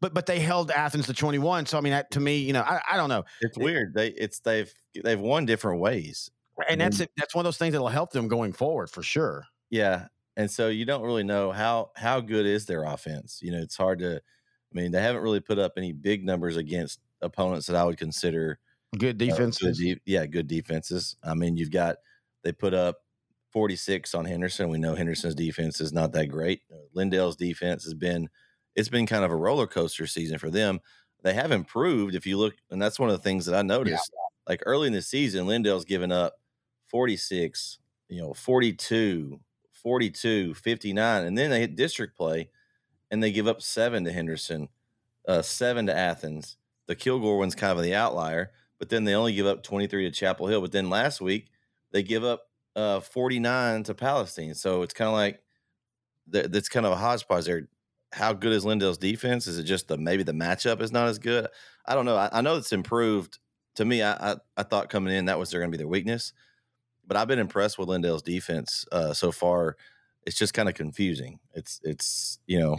but 0.00 0.14
but 0.14 0.26
they 0.26 0.38
held 0.38 0.70
Athens 0.70 1.06
to 1.06 1.14
21. 1.14 1.66
So 1.66 1.78
I 1.78 1.80
mean, 1.80 1.92
that, 1.92 2.10
to 2.12 2.20
me, 2.20 2.38
you 2.38 2.52
know, 2.52 2.62
I, 2.62 2.80
I 2.92 2.96
don't 2.96 3.08
know. 3.08 3.24
It's 3.40 3.58
weird. 3.58 3.94
They 3.94 4.08
it's 4.08 4.40
they've 4.40 4.72
they've 5.02 5.20
won 5.20 5.46
different 5.46 5.80
ways 5.80 6.30
and 6.68 6.80
that's 6.80 7.00
it. 7.00 7.10
That's 7.16 7.34
one 7.34 7.42
of 7.42 7.46
those 7.46 7.58
things 7.58 7.72
that'll 7.72 7.88
help 7.88 8.12
them 8.12 8.28
going 8.28 8.52
forward 8.52 8.90
for 8.90 9.02
sure. 9.02 9.46
Yeah, 9.70 10.06
and 10.36 10.50
so 10.50 10.68
you 10.68 10.84
don't 10.84 11.02
really 11.02 11.24
know 11.24 11.52
how 11.52 11.90
how 11.96 12.20
good 12.20 12.46
is 12.46 12.66
their 12.66 12.84
offense. 12.84 13.40
You 13.42 13.52
know, 13.52 13.58
it's 13.58 13.76
hard 13.76 13.98
to. 14.00 14.16
I 14.16 14.74
mean, 14.74 14.90
they 14.90 15.02
haven't 15.02 15.22
really 15.22 15.40
put 15.40 15.58
up 15.58 15.72
any 15.76 15.92
big 15.92 16.24
numbers 16.24 16.56
against 16.56 16.98
opponents 17.20 17.66
that 17.66 17.76
I 17.76 17.84
would 17.84 17.98
consider 17.98 18.58
good 18.98 19.18
defenses. 19.18 19.62
Uh, 19.62 19.82
good 19.82 19.94
de- 19.96 20.00
yeah, 20.06 20.26
good 20.26 20.46
defenses. 20.46 21.16
I 21.22 21.34
mean, 21.34 21.56
you've 21.56 21.70
got 21.70 21.96
they 22.42 22.52
put 22.52 22.72
up 22.74 22.96
46 23.52 24.14
on 24.14 24.24
Henderson. 24.24 24.70
We 24.70 24.78
know 24.78 24.94
Henderson's 24.94 25.34
defense 25.34 25.80
is 25.80 25.92
not 25.92 26.12
that 26.12 26.26
great. 26.26 26.62
Uh, 26.72 26.76
Lindale's 26.96 27.36
defense 27.36 27.84
has 27.84 27.94
been 27.94 28.28
it's 28.74 28.88
been 28.88 29.06
kind 29.06 29.24
of 29.24 29.30
a 29.30 29.36
roller 29.36 29.66
coaster 29.66 30.06
season 30.06 30.38
for 30.38 30.50
them. 30.50 30.80
They 31.22 31.34
have 31.34 31.52
improved 31.52 32.14
if 32.14 32.26
you 32.26 32.38
look, 32.38 32.54
and 32.70 32.80
that's 32.80 32.98
one 32.98 33.10
of 33.10 33.16
the 33.16 33.22
things 33.22 33.46
that 33.46 33.54
I 33.54 33.62
noticed. 33.62 34.10
Yeah. 34.12 34.50
Like 34.50 34.62
early 34.66 34.88
in 34.88 34.92
the 34.92 35.02
season, 35.02 35.46
Lindale's 35.46 35.84
given 35.84 36.10
up 36.10 36.34
46, 36.92 37.78
you 38.08 38.20
know, 38.22 38.32
42, 38.34 39.40
42, 39.72 40.54
59, 40.54 41.24
and 41.24 41.36
then 41.36 41.50
they 41.50 41.60
hit 41.60 41.74
district 41.74 42.16
play 42.16 42.50
and 43.10 43.22
they 43.22 43.32
give 43.32 43.48
up 43.48 43.60
seven 43.60 44.04
to 44.04 44.12
Henderson, 44.12 44.68
uh, 45.26 45.42
seven 45.42 45.86
to 45.86 45.96
Athens. 45.96 46.56
The 46.86 46.94
Kilgore 46.94 47.38
one's 47.38 47.54
kind 47.54 47.76
of 47.76 47.82
the 47.82 47.94
outlier, 47.94 48.52
but 48.78 48.88
then 48.88 49.04
they 49.04 49.14
only 49.14 49.34
give 49.34 49.46
up 49.46 49.62
23 49.62 50.04
to 50.04 50.10
Chapel 50.10 50.46
Hill. 50.46 50.60
But 50.60 50.72
then 50.72 50.90
last 50.90 51.20
week, 51.20 51.48
they 51.90 52.02
give 52.02 52.24
up 52.24 52.44
uh, 52.76 53.00
49 53.00 53.84
to 53.84 53.94
Palestine. 53.94 54.54
So 54.54 54.82
it's 54.82 54.94
kind 54.94 55.08
of 55.08 55.14
like 55.14 55.42
that's 56.26 56.68
kind 56.68 56.86
of 56.86 56.92
a 56.92 56.96
hodgepodge 56.96 57.44
there. 57.46 57.68
How 58.12 58.32
good 58.32 58.52
is 58.52 58.64
Lindale's 58.64 58.98
defense? 58.98 59.46
Is 59.46 59.58
it 59.58 59.64
just 59.64 59.88
the 59.88 59.96
maybe 59.96 60.22
the 60.22 60.32
matchup 60.32 60.80
is 60.82 60.92
not 60.92 61.08
as 61.08 61.18
good? 61.18 61.48
I 61.86 61.94
don't 61.94 62.04
know. 62.04 62.16
I, 62.16 62.28
I 62.32 62.40
know 62.40 62.56
it's 62.56 62.72
improved. 62.72 63.38
To 63.76 63.86
me, 63.86 64.02
I, 64.02 64.32
I, 64.32 64.36
I 64.56 64.62
thought 64.64 64.90
coming 64.90 65.14
in 65.14 65.26
that 65.26 65.38
was 65.38 65.50
going 65.50 65.64
to 65.64 65.70
be 65.70 65.78
their 65.78 65.88
weakness, 65.88 66.34
but 67.06 67.16
I've 67.16 67.28
been 67.28 67.38
impressed 67.38 67.78
with 67.78 67.88
Lindale's 67.88 68.22
defense 68.22 68.84
uh, 68.92 69.12
so 69.12 69.32
far. 69.32 69.76
It's 70.26 70.36
just 70.36 70.54
kind 70.54 70.68
of 70.68 70.74
confusing. 70.74 71.40
It's 71.54 71.80
it's 71.82 72.38
you 72.46 72.60
know. 72.60 72.78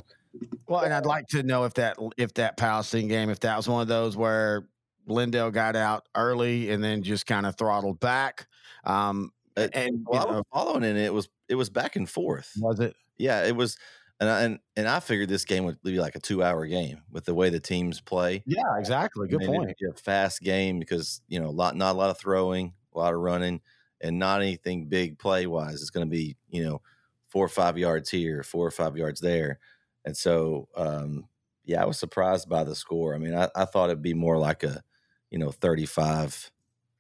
Well, 0.68 0.82
and 0.82 0.94
I'd 0.94 1.06
like 1.06 1.28
to 1.28 1.44
know 1.44 1.66
if 1.66 1.76
that 1.76 1.98
if 2.18 2.34
that 2.36 2.58
Palestine 2.58 3.08
game, 3.08 3.30
if 3.30 3.42
that 3.42 3.58
was 3.58 3.68
one 3.68 3.82
of 3.82 3.88
those 3.88 4.18
where 4.18 4.68
Lindell 5.06 5.52
got 5.52 5.76
out 5.76 6.08
early 6.16 6.72
and 6.72 6.84
then 6.84 7.04
just 7.04 7.26
kind 7.26 7.46
of 7.46 7.56
throttled 7.56 8.00
back. 8.00 8.48
Um, 8.86 9.32
and 9.56 10.06
well, 10.08 10.28
I 10.28 10.32
was 10.32 10.44
following 10.52 10.84
it. 10.84 10.98
It 10.98 11.14
was 11.14 11.30
it 11.48 11.56
was 11.56 11.70
back 11.70 11.96
and 11.96 12.10
forth. 12.10 12.52
Was 12.58 12.80
it? 12.80 12.96
Yeah, 13.18 13.46
it 13.46 13.56
was. 13.56 13.78
And 14.20 14.30
I, 14.30 14.42
and 14.44 14.60
and 14.78 14.88
I 14.88 15.00
figured 15.00 15.28
this 15.28 15.44
game 15.44 15.66
would 15.66 15.82
be 15.84 16.00
like 16.00 16.16
a 16.16 16.20
two 16.20 16.44
hour 16.44 16.66
game 16.66 17.02
with 17.12 17.26
the 17.26 17.34
way 17.34 17.50
the 17.50 17.60
teams 17.60 18.00
play. 18.00 18.44
Yeah, 18.46 18.62
exactly. 18.78 19.28
Good 19.28 19.42
point. 19.42 19.72
a 19.72 19.94
fast 19.94 20.42
game 20.42 20.80
because 20.80 21.22
you 21.28 21.40
know 21.40 21.48
a 21.48 21.52
lot 21.52 21.76
not 21.76 21.96
a 21.96 21.98
lot 21.98 22.10
of 22.10 22.18
throwing, 22.18 22.74
a 22.94 22.98
lot 22.98 23.14
of 23.14 23.20
running, 23.20 23.62
and 24.04 24.20
not 24.20 24.42
anything 24.42 24.86
big 24.86 25.18
play 25.18 25.48
wise. 25.48 25.82
It's 25.82 25.90
going 25.90 26.06
to 26.06 26.12
be 26.12 26.36
you 26.50 26.64
know 26.64 26.82
four 27.30 27.46
or 27.46 27.50
five 27.50 27.78
yards 27.78 28.10
here, 28.10 28.44
four 28.44 28.68
or 28.68 28.72
five 28.72 28.96
yards 28.96 29.20
there, 29.20 29.60
and 30.06 30.16
so 30.16 30.68
um, 30.76 31.28
yeah, 31.66 31.82
I 31.82 31.86
was 31.86 31.98
surprised 31.98 32.48
by 32.50 32.64
the 32.64 32.76
score. 32.76 33.16
I 33.16 33.18
mean, 33.18 33.34
I, 33.34 33.50
I 33.56 33.66
thought 33.66 33.90
it'd 33.90 34.02
be 34.02 34.14
more 34.14 34.38
like 34.38 34.64
a 34.64 34.84
you 35.32 35.40
know 35.40 35.52
35 35.52 36.52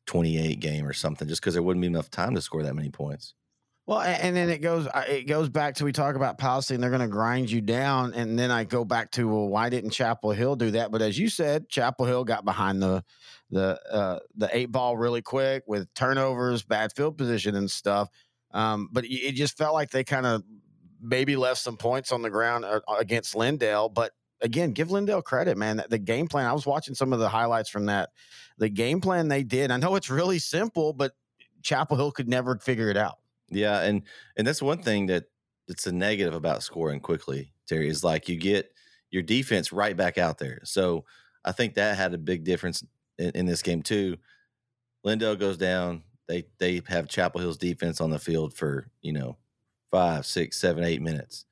28 0.05 0.59
game 0.59 0.85
or 0.85 0.93
something 0.93 1.27
just 1.27 1.41
because 1.41 1.53
there 1.53 1.63
wouldn't 1.63 1.81
be 1.81 1.87
enough 1.87 2.09
time 2.09 2.35
to 2.35 2.41
score 2.41 2.63
that 2.63 2.75
many 2.75 2.89
points. 2.89 3.35
Well, 3.85 3.99
and 3.99 4.33
then 4.33 4.49
it 4.49 4.59
goes 4.59 4.87
it 5.09 5.27
goes 5.27 5.49
back 5.49 5.75
to 5.75 5.83
we 5.83 5.91
talk 5.91 6.15
about 6.15 6.37
Palestine. 6.37 6.79
They're 6.79 6.89
going 6.89 7.01
to 7.01 7.07
grind 7.07 7.51
you 7.51 7.59
down, 7.59 8.13
and 8.13 8.39
then 8.39 8.49
I 8.49 8.63
go 8.63 8.85
back 8.85 9.11
to 9.11 9.27
well, 9.27 9.49
why 9.49 9.69
didn't 9.69 9.89
Chapel 9.89 10.31
Hill 10.31 10.55
do 10.55 10.71
that? 10.71 10.89
But 10.89 11.01
as 11.01 11.19
you 11.19 11.27
said, 11.27 11.67
Chapel 11.67 12.05
Hill 12.05 12.23
got 12.23 12.45
behind 12.45 12.81
the 12.81 13.03
the 13.53 13.79
uh, 13.91 14.19
the 14.35 14.49
eight 14.51 14.71
ball 14.71 14.97
really 14.97 15.21
quick 15.21 15.63
with 15.67 15.93
turnovers, 15.93 16.63
bad 16.63 16.91
field 16.95 17.17
position, 17.17 17.55
and 17.55 17.69
stuff. 17.69 18.09
Um, 18.51 18.89
but 18.91 19.05
it 19.07 19.33
just 19.33 19.57
felt 19.57 19.73
like 19.73 19.91
they 19.91 20.03
kind 20.03 20.25
of 20.25 20.43
maybe 21.01 21.35
left 21.35 21.59
some 21.59 21.77
points 21.77 22.11
on 22.11 22.21
the 22.21 22.29
ground 22.29 22.65
uh, 22.65 22.79
against 22.99 23.35
Lindale. 23.35 23.93
But 23.93 24.11
again, 24.41 24.71
give 24.71 24.89
Lindale 24.89 25.23
credit, 25.23 25.57
man. 25.57 25.83
The 25.89 25.97
game 25.97 26.27
plan. 26.27 26.45
I 26.45 26.53
was 26.53 26.65
watching 26.65 26.95
some 26.95 27.13
of 27.13 27.19
the 27.19 27.29
highlights 27.29 27.69
from 27.69 27.87
that. 27.87 28.09
The 28.57 28.69
game 28.69 29.01
plan 29.01 29.27
they 29.27 29.43
did. 29.43 29.71
I 29.71 29.77
know 29.77 29.95
it's 29.95 30.09
really 30.09 30.39
simple, 30.39 30.93
but 30.93 31.13
Chapel 31.61 31.97
Hill 31.97 32.11
could 32.11 32.27
never 32.27 32.57
figure 32.57 32.89
it 32.89 32.97
out. 32.97 33.19
Yeah, 33.49 33.81
and 33.81 34.03
and 34.37 34.47
that's 34.47 34.61
one 34.61 34.81
thing 34.81 35.07
that 35.07 35.25
it's 35.67 35.87
a 35.87 35.91
negative 35.91 36.33
about 36.33 36.63
scoring 36.63 36.99
quickly. 36.99 37.53
Terry 37.67 37.87
is 37.87 38.03
like 38.03 38.27
you 38.27 38.35
get 38.35 38.71
your 39.11 39.23
defense 39.23 39.71
right 39.71 39.95
back 39.95 40.17
out 40.17 40.37
there. 40.39 40.59
So 40.63 41.05
I 41.45 41.51
think 41.51 41.75
that 41.75 41.97
had 41.97 42.13
a 42.13 42.17
big 42.17 42.43
difference 42.43 42.83
in, 43.17 43.31
in 43.31 43.45
this 43.45 43.61
game 43.61 43.81
too. 43.81 44.17
Lindale 45.05 45.39
goes 45.39 45.57
down. 45.57 46.03
They 46.27 46.45
they 46.59 46.81
have 46.87 47.09
Chapel 47.09 47.41
Hill's 47.41 47.57
defense 47.57 47.99
on 48.01 48.09
the 48.09 48.19
field 48.19 48.53
for 48.53 48.89
you 49.01 49.13
know 49.13 49.37
five, 49.91 50.25
six, 50.25 50.59
seven, 50.59 50.83
eight 50.83 51.01
minutes 51.01 51.45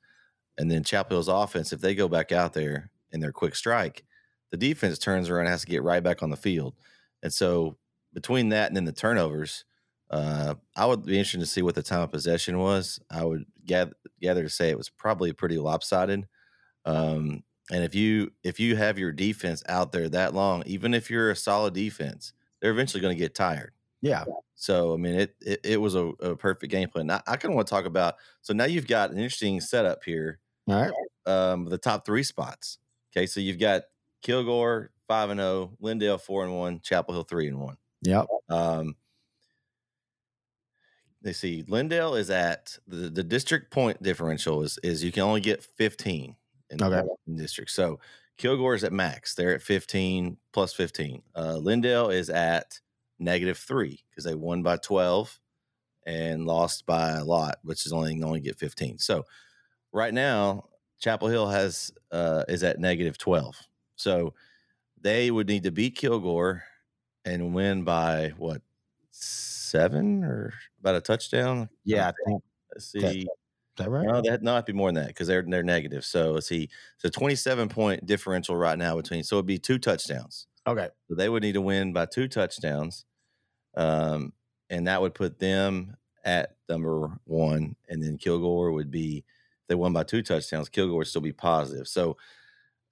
and 0.58 0.70
then 0.70 0.84
Chapel 0.84 1.16
Hill's 1.16 1.28
offense, 1.28 1.72
if 1.72 1.80
they 1.80 1.94
go 1.94 2.08
back 2.08 2.32
out 2.32 2.52
there 2.52 2.90
in 3.10 3.20
their 3.20 3.32
quick 3.32 3.54
strike, 3.54 4.04
the 4.50 4.56
defense 4.56 4.98
turns 4.98 5.28
around 5.28 5.42
and 5.42 5.50
has 5.50 5.62
to 5.62 5.66
get 5.66 5.82
right 5.82 6.02
back 6.02 6.22
on 6.22 6.30
the 6.30 6.36
field. 6.36 6.74
And 7.22 7.32
so 7.32 7.78
between 8.12 8.50
that 8.50 8.68
and 8.68 8.76
then 8.76 8.84
the 8.84 8.92
turnovers, 8.92 9.64
uh, 10.10 10.54
I 10.76 10.84
would 10.84 11.06
be 11.06 11.18
interested 11.18 11.40
to 11.40 11.46
see 11.46 11.62
what 11.62 11.74
the 11.74 11.82
time 11.82 12.02
of 12.02 12.12
possession 12.12 12.58
was. 12.58 13.00
I 13.10 13.24
would 13.24 13.46
gather, 13.64 13.94
gather 14.20 14.42
to 14.42 14.50
say 14.50 14.68
it 14.68 14.76
was 14.76 14.90
probably 14.90 15.32
pretty 15.32 15.56
lopsided. 15.56 16.26
Um, 16.84 17.44
and 17.70 17.84
if 17.84 17.94
you 17.94 18.32
if 18.42 18.58
you 18.58 18.76
have 18.76 18.98
your 18.98 19.12
defense 19.12 19.62
out 19.68 19.92
there 19.92 20.08
that 20.08 20.34
long, 20.34 20.62
even 20.66 20.94
if 20.94 21.10
you're 21.10 21.30
a 21.30 21.36
solid 21.36 21.74
defense, 21.74 22.32
they're 22.60 22.70
eventually 22.70 23.00
going 23.00 23.14
to 23.16 23.20
get 23.20 23.34
tired. 23.34 23.72
Yeah. 24.00 24.24
So 24.54 24.92
I 24.92 24.96
mean, 24.96 25.14
it 25.14 25.36
it, 25.40 25.60
it 25.64 25.80
was 25.80 25.94
a, 25.94 26.06
a, 26.20 26.36
perfect 26.36 26.72
game 26.72 26.88
plan. 26.88 27.10
I, 27.10 27.22
I 27.26 27.36
kind 27.36 27.52
of 27.52 27.56
want 27.56 27.68
to 27.68 27.70
talk 27.70 27.84
about. 27.84 28.16
So 28.42 28.52
now 28.52 28.64
you've 28.64 28.88
got 28.88 29.10
an 29.10 29.16
interesting 29.16 29.60
setup 29.60 30.02
here. 30.04 30.40
All 30.68 30.74
right. 30.74 30.92
Um, 31.26 31.64
the 31.66 31.78
top 31.78 32.04
three 32.04 32.22
spots. 32.24 32.78
Okay, 33.14 33.26
so 33.26 33.40
you've 33.40 33.58
got 33.58 33.82
Kilgore 34.22 34.90
five 35.06 35.30
and 35.30 35.40
zero, 35.40 35.72
oh, 35.72 35.76
Lindale 35.84 36.20
four 36.20 36.44
and 36.44 36.56
one, 36.56 36.80
Chapel 36.80 37.14
Hill 37.14 37.24
three 37.24 37.46
and 37.46 37.60
one. 37.60 37.76
Yep. 38.02 38.26
Um, 38.48 38.96
they 41.22 41.32
see 41.32 41.62
Lindale 41.64 42.18
is 42.18 42.30
at 42.30 42.76
the, 42.86 43.08
the 43.08 43.22
district 43.22 43.70
point 43.70 44.02
differential 44.02 44.62
is 44.62 44.78
is 44.82 45.04
you 45.04 45.12
can 45.12 45.22
only 45.22 45.40
get 45.40 45.62
15 45.62 46.34
in 46.72 46.82
okay. 46.82 47.06
the 47.26 47.34
district. 47.36 47.70
So 47.70 48.00
Kilgore 48.36 48.74
is 48.74 48.84
at 48.84 48.92
max. 48.92 49.34
They're 49.34 49.54
at 49.54 49.62
15 49.62 50.36
plus 50.52 50.72
15. 50.72 51.22
Uh, 51.34 51.58
Lindale 51.60 52.12
is 52.12 52.30
at 52.30 52.80
negative 53.18 53.58
three 53.58 54.02
because 54.10 54.24
they 54.24 54.34
won 54.34 54.62
by 54.62 54.76
12 54.78 55.38
and 56.06 56.46
lost 56.46 56.86
by 56.86 57.12
a 57.12 57.24
lot, 57.24 57.58
which 57.62 57.86
is 57.86 57.92
only 57.92 58.20
only 58.22 58.40
get 58.40 58.58
15. 58.58 58.98
So 58.98 59.24
right 59.92 60.12
now, 60.12 60.68
Chapel 60.98 61.28
Hill 61.28 61.48
has 61.48 61.92
uh, 62.10 62.44
is 62.48 62.64
at 62.64 62.80
negative 62.80 63.18
12. 63.18 63.56
So 63.96 64.34
they 65.00 65.30
would 65.30 65.48
need 65.48 65.64
to 65.64 65.70
beat 65.70 65.96
Kilgore 65.96 66.64
and 67.24 67.54
win 67.54 67.84
by 67.84 68.32
what 68.36 68.62
seven 69.10 70.24
or 70.24 70.52
about 70.80 70.96
a 70.96 71.00
touchdown. 71.00 71.68
Yeah, 71.84 72.08
I 72.08 72.12
think. 72.26 72.42
Let's 72.72 72.86
see. 72.86 73.26
That, 73.76 73.84
is 73.84 73.86
that 73.86 73.90
right? 73.90 74.06
No, 74.06 74.20
that 74.22 74.42
no, 74.42 74.54
it'd 74.54 74.66
be 74.66 74.72
more 74.72 74.88
than 74.88 75.02
that 75.02 75.08
because 75.08 75.28
they're 75.28 75.44
they're 75.46 75.62
negative. 75.62 76.04
So 76.04 76.32
let's 76.32 76.48
see. 76.48 76.68
So 76.98 77.08
twenty 77.08 77.34
seven 77.34 77.68
point 77.68 78.04
differential 78.06 78.56
right 78.56 78.78
now 78.78 78.96
between. 78.96 79.22
So 79.24 79.36
it'd 79.36 79.46
be 79.46 79.58
two 79.58 79.78
touchdowns. 79.78 80.46
Okay. 80.66 80.88
So 81.08 81.14
they 81.14 81.28
would 81.28 81.42
need 81.42 81.54
to 81.54 81.60
win 81.60 81.92
by 81.92 82.06
two 82.06 82.28
touchdowns, 82.28 83.04
um, 83.76 84.32
and 84.70 84.86
that 84.86 85.00
would 85.00 85.14
put 85.14 85.38
them 85.38 85.96
at 86.24 86.56
number 86.68 87.10
one, 87.24 87.76
and 87.88 88.02
then 88.02 88.18
Kilgore 88.18 88.72
would 88.72 88.90
be 88.90 89.24
they 89.68 89.74
won 89.74 89.92
by 89.92 90.02
two 90.02 90.22
touchdowns. 90.22 90.68
Kilgore 90.68 90.98
would 90.98 91.06
still 91.06 91.22
be 91.22 91.32
positive. 91.32 91.88
So 91.88 92.16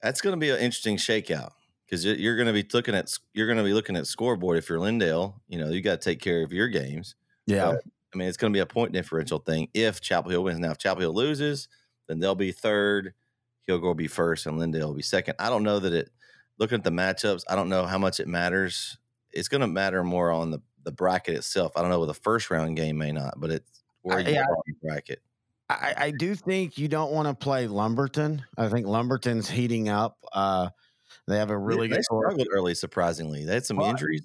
that's 0.02 0.20
going 0.20 0.32
to 0.32 0.40
be 0.40 0.50
an 0.50 0.58
interesting 0.58 0.96
shakeout 0.96 1.50
because 1.84 2.04
you're 2.04 2.36
going 2.36 2.46
to 2.46 2.52
be 2.52 2.66
looking 2.72 2.94
at 2.94 3.12
you're 3.34 3.46
going 3.46 3.58
to 3.58 3.64
be 3.64 3.74
looking 3.74 3.96
at 3.96 4.06
scoreboard 4.06 4.58
if 4.58 4.68
you're 4.68 4.78
Lindale. 4.78 5.34
You 5.48 5.58
know 5.58 5.68
you 5.68 5.82
got 5.82 6.00
to 6.00 6.04
take 6.10 6.20
care 6.20 6.42
of 6.42 6.52
your 6.52 6.68
games. 6.68 7.16
Yeah, 7.46 7.72
but, 7.72 7.84
I 8.12 8.16
mean 8.16 8.28
it's 8.28 8.36
going 8.36 8.52
to 8.52 8.56
be 8.56 8.60
a 8.60 8.66
point 8.66 8.92
differential 8.92 9.38
thing 9.38 9.68
if 9.74 10.00
Chapel 10.00 10.30
Hill 10.30 10.44
wins. 10.44 10.58
Now 10.58 10.70
if 10.70 10.78
Chapel 10.78 11.00
Hill 11.00 11.14
loses, 11.14 11.68
then 12.08 12.18
they'll 12.20 12.34
be 12.34 12.52
third. 12.52 13.14
Kilgore 13.66 13.90
will 13.90 13.94
go 13.94 13.98
be 13.98 14.08
first, 14.08 14.46
and 14.46 14.58
Lindale 14.58 14.86
will 14.86 14.94
be 14.94 15.02
second. 15.02 15.34
I 15.38 15.48
don't 15.48 15.62
know 15.62 15.78
that 15.78 15.92
it. 15.92 16.10
Looking 16.58 16.78
at 16.78 16.84
the 16.84 16.90
matchups, 16.90 17.44
I 17.48 17.56
don't 17.56 17.70
know 17.70 17.86
how 17.86 17.96
much 17.96 18.20
it 18.20 18.28
matters. 18.28 18.98
It's 19.30 19.48
going 19.48 19.62
to 19.62 19.66
matter 19.66 20.04
more 20.04 20.30
on 20.30 20.50
the 20.50 20.60
the 20.84 20.92
bracket 20.92 21.36
itself. 21.36 21.72
I 21.76 21.82
don't 21.82 21.90
know 21.90 22.00
with 22.00 22.10
a 22.10 22.14
first 22.14 22.50
round 22.50 22.76
game 22.76 22.98
may 22.98 23.12
not, 23.12 23.34
but 23.38 23.50
it's 23.50 23.82
where 24.02 24.20
you 24.20 24.34
yeah, 24.34 24.44
bracket. 24.82 25.20
I, 25.68 25.94
I, 25.96 26.10
do 26.10 26.34
think 26.34 26.78
you 26.78 26.88
don't 26.88 27.12
want 27.12 27.28
to 27.28 27.34
play 27.34 27.68
Lumberton. 27.68 28.42
I 28.58 28.68
think 28.68 28.86
Lumberton's 28.86 29.48
heating 29.48 29.88
up. 29.88 30.18
Uh, 30.32 30.70
they 31.28 31.36
have 31.36 31.50
a 31.50 31.56
really 31.56 31.86
they, 31.86 31.96
good. 31.96 31.98
They 31.98 32.02
struggled 32.02 32.48
early, 32.52 32.74
surprisingly. 32.74 33.44
They 33.44 33.54
had 33.54 33.66
some 33.66 33.76
well, 33.76 33.90
injuries. 33.90 34.22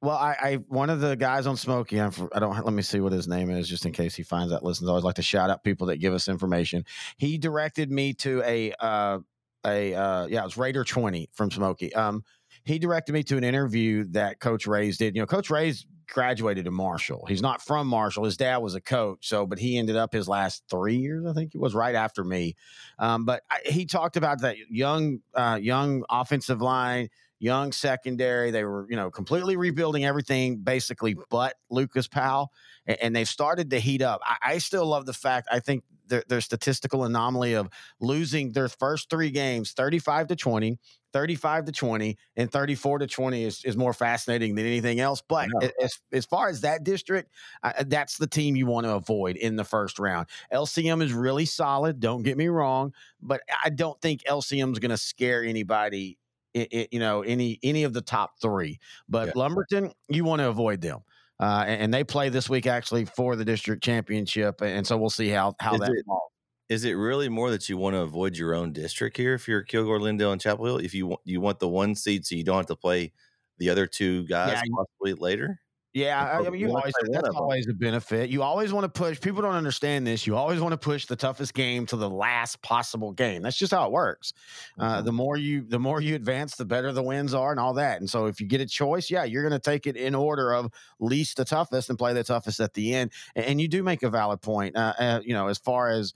Well, 0.00 0.16
I, 0.16 0.36
I, 0.40 0.54
one 0.68 0.90
of 0.90 1.00
the 1.00 1.16
guys 1.16 1.46
on 1.46 1.56
Smoky. 1.56 2.00
I 2.00 2.08
don't 2.10 2.64
let 2.64 2.72
me 2.72 2.82
see 2.82 3.00
what 3.00 3.12
his 3.12 3.26
name 3.26 3.50
is, 3.50 3.68
just 3.68 3.84
in 3.84 3.92
case 3.92 4.14
he 4.14 4.22
finds 4.22 4.52
that. 4.52 4.62
Listens. 4.62 4.88
I 4.88 4.90
always 4.90 5.04
like 5.04 5.16
to 5.16 5.22
shout 5.22 5.50
out 5.50 5.64
people 5.64 5.88
that 5.88 5.96
give 5.96 6.14
us 6.14 6.28
information. 6.28 6.84
He 7.16 7.36
directed 7.36 7.90
me 7.90 8.14
to 8.14 8.42
a 8.44 8.72
uh, 8.78 9.18
a 9.66 9.94
uh, 9.94 10.26
yeah, 10.26 10.42
it 10.42 10.44
was 10.44 10.56
Raider 10.56 10.84
twenty 10.84 11.28
from 11.32 11.50
Smoky. 11.50 11.92
Um, 11.94 12.22
he 12.64 12.78
directed 12.78 13.12
me 13.12 13.24
to 13.24 13.36
an 13.36 13.44
interview 13.44 14.04
that 14.10 14.38
Coach 14.38 14.66
Rays 14.68 14.98
did. 14.98 15.16
You 15.16 15.22
know, 15.22 15.26
Coach 15.26 15.50
Rays 15.50 15.84
graduated 16.08 16.64
to 16.64 16.70
Marshall. 16.70 17.26
He's 17.26 17.42
not 17.42 17.60
from 17.60 17.86
Marshall. 17.86 18.24
His 18.24 18.36
dad 18.36 18.58
was 18.58 18.74
a 18.74 18.80
coach, 18.80 19.28
so 19.28 19.46
but 19.46 19.58
he 19.58 19.78
ended 19.78 19.96
up 19.96 20.12
his 20.12 20.28
last 20.28 20.62
three 20.70 20.96
years, 20.96 21.26
I 21.26 21.32
think 21.32 21.54
it 21.54 21.60
was 21.60 21.74
right 21.74 21.94
after 21.94 22.24
me. 22.24 22.56
Um, 22.98 23.24
but 23.24 23.42
I, 23.50 23.60
he 23.64 23.84
talked 23.84 24.16
about 24.16 24.40
that 24.42 24.56
young, 24.70 25.20
uh, 25.34 25.58
young 25.60 26.04
offensive 26.08 26.62
line, 26.62 27.08
young 27.38 27.72
secondary. 27.72 28.50
They 28.50 28.64
were, 28.64 28.86
you 28.88 28.96
know, 28.96 29.10
completely 29.10 29.56
rebuilding 29.56 30.04
everything 30.04 30.58
basically 30.58 31.16
but 31.30 31.54
Lucas 31.70 32.08
Powell, 32.08 32.52
and, 32.86 32.98
and 33.00 33.16
they've 33.16 33.28
started 33.28 33.70
to 33.70 33.80
heat 33.80 34.02
up. 34.02 34.20
I, 34.24 34.54
I, 34.54 34.58
still 34.58 34.86
love 34.86 35.06
the 35.06 35.12
fact 35.12 35.48
I 35.50 35.60
think 35.60 35.84
their, 36.08 36.24
their 36.28 36.40
statistical 36.40 37.04
anomaly 37.04 37.54
of 37.54 37.68
losing 38.00 38.52
their 38.52 38.68
first 38.68 39.10
three 39.10 39.30
games 39.30 39.72
35 39.72 40.28
to 40.28 40.36
20 40.36 40.78
35 41.12 41.64
to 41.66 41.72
20 41.72 42.16
and 42.36 42.52
34 42.52 42.98
to 42.98 43.06
20 43.06 43.44
is, 43.44 43.64
is 43.64 43.76
more 43.76 43.94
fascinating 43.94 44.54
than 44.54 44.66
anything 44.66 45.00
else 45.00 45.22
but 45.26 45.48
as, 45.82 45.98
as 46.12 46.26
far 46.26 46.48
as 46.48 46.60
that 46.62 46.84
district 46.84 47.30
uh, 47.62 47.72
that's 47.86 48.18
the 48.18 48.26
team 48.26 48.56
you 48.56 48.66
want 48.66 48.84
to 48.84 48.94
avoid 48.94 49.36
in 49.36 49.56
the 49.56 49.64
first 49.64 49.98
round 49.98 50.26
lcm 50.52 51.02
is 51.02 51.12
really 51.12 51.44
solid 51.44 52.00
don't 52.00 52.22
get 52.22 52.36
me 52.36 52.48
wrong 52.48 52.92
but 53.22 53.40
i 53.64 53.70
don't 53.70 54.00
think 54.00 54.22
lcm 54.24 54.72
is 54.72 54.78
going 54.78 54.90
to 54.90 54.98
scare 54.98 55.42
anybody 55.42 56.18
it, 56.54 56.68
it, 56.72 56.88
you 56.92 56.98
know 56.98 57.22
any 57.22 57.58
any 57.62 57.84
of 57.84 57.92
the 57.92 58.00
top 58.00 58.40
three 58.40 58.78
but 59.08 59.28
yeah. 59.28 59.32
lumberton 59.36 59.92
you 60.08 60.24
want 60.24 60.40
to 60.40 60.48
avoid 60.48 60.80
them 60.80 61.00
uh, 61.40 61.64
and, 61.66 61.82
and, 61.82 61.94
they 61.94 62.02
play 62.02 62.28
this 62.28 62.48
week 62.50 62.66
actually 62.66 63.04
for 63.04 63.36
the 63.36 63.44
district 63.44 63.80
championship, 63.82 64.60
and 64.60 64.84
so 64.84 64.98
we'll 64.98 65.08
see 65.08 65.28
how 65.28 65.54
how 65.60 65.74
is 65.74 65.80
that 65.80 65.90
it, 65.92 66.04
falls. 66.04 66.32
Is 66.68 66.84
it 66.84 66.94
really 66.94 67.28
more 67.28 67.50
that 67.50 67.68
you 67.68 67.76
want 67.76 67.94
to 67.94 68.00
avoid 68.00 68.36
your 68.36 68.54
own 68.54 68.72
district 68.72 69.16
here 69.16 69.34
if 69.34 69.46
you're 69.46 69.62
Kilgore, 69.62 70.00
Lindale, 70.00 70.32
and 70.32 70.40
Chapel 70.40 70.64
Hill? 70.64 70.78
If 70.78 70.94
you 70.94 71.06
want, 71.06 71.20
you 71.24 71.40
want 71.40 71.60
the 71.60 71.68
one 71.68 71.94
seed 71.94 72.26
so 72.26 72.34
you 72.34 72.42
don't 72.42 72.56
have 72.56 72.66
to 72.66 72.76
play 72.76 73.12
the 73.58 73.70
other 73.70 73.86
two 73.86 74.26
guys 74.26 74.54
yeah, 74.54 74.62
possibly 74.74 75.14
later? 75.14 75.60
Yeah, 75.94 76.38
I 76.38 76.50
mean, 76.50 76.60
you 76.60 76.68
always 76.68 76.92
that's 77.10 77.28
always 77.30 77.66
a 77.66 77.72
benefit. 77.72 78.28
You 78.28 78.42
always 78.42 78.74
want 78.74 78.84
to 78.84 78.90
push. 78.90 79.18
People 79.20 79.40
don't 79.40 79.54
understand 79.54 80.06
this. 80.06 80.26
You 80.26 80.36
always 80.36 80.60
want 80.60 80.72
to 80.72 80.78
push 80.78 81.06
the 81.06 81.16
toughest 81.16 81.54
game 81.54 81.86
to 81.86 81.96
the 81.96 82.08
last 82.08 82.60
possible 82.60 83.10
game. 83.12 83.40
That's 83.40 83.56
just 83.56 83.72
how 83.72 83.86
it 83.86 83.90
works. 83.90 84.34
Uh, 84.78 84.96
mm-hmm. 84.96 85.06
the 85.06 85.12
more 85.12 85.38
you, 85.38 85.62
the 85.62 85.78
more 85.78 86.02
you 86.02 86.14
advance, 86.14 86.56
the 86.56 86.66
better 86.66 86.92
the 86.92 87.02
wins 87.02 87.32
are, 87.32 87.50
and 87.50 87.58
all 87.58 87.72
that. 87.74 88.00
And 88.00 88.08
so, 88.08 88.26
if 88.26 88.38
you 88.38 88.46
get 88.46 88.60
a 88.60 88.66
choice, 88.66 89.10
yeah, 89.10 89.24
you're 89.24 89.42
going 89.42 89.58
to 89.58 89.58
take 89.58 89.86
it 89.86 89.96
in 89.96 90.14
order 90.14 90.52
of 90.52 90.70
least 91.00 91.38
to 91.38 91.46
toughest 91.46 91.88
and 91.88 91.98
play 91.98 92.12
the 92.12 92.22
toughest 92.22 92.60
at 92.60 92.74
the 92.74 92.94
end. 92.94 93.10
And, 93.34 93.46
and 93.46 93.60
you 93.60 93.66
do 93.66 93.82
make 93.82 94.02
a 94.02 94.10
valid 94.10 94.42
point. 94.42 94.76
Uh, 94.76 94.92
uh, 94.98 95.20
you 95.24 95.32
know, 95.32 95.48
as 95.48 95.56
far 95.56 95.88
as 95.88 96.12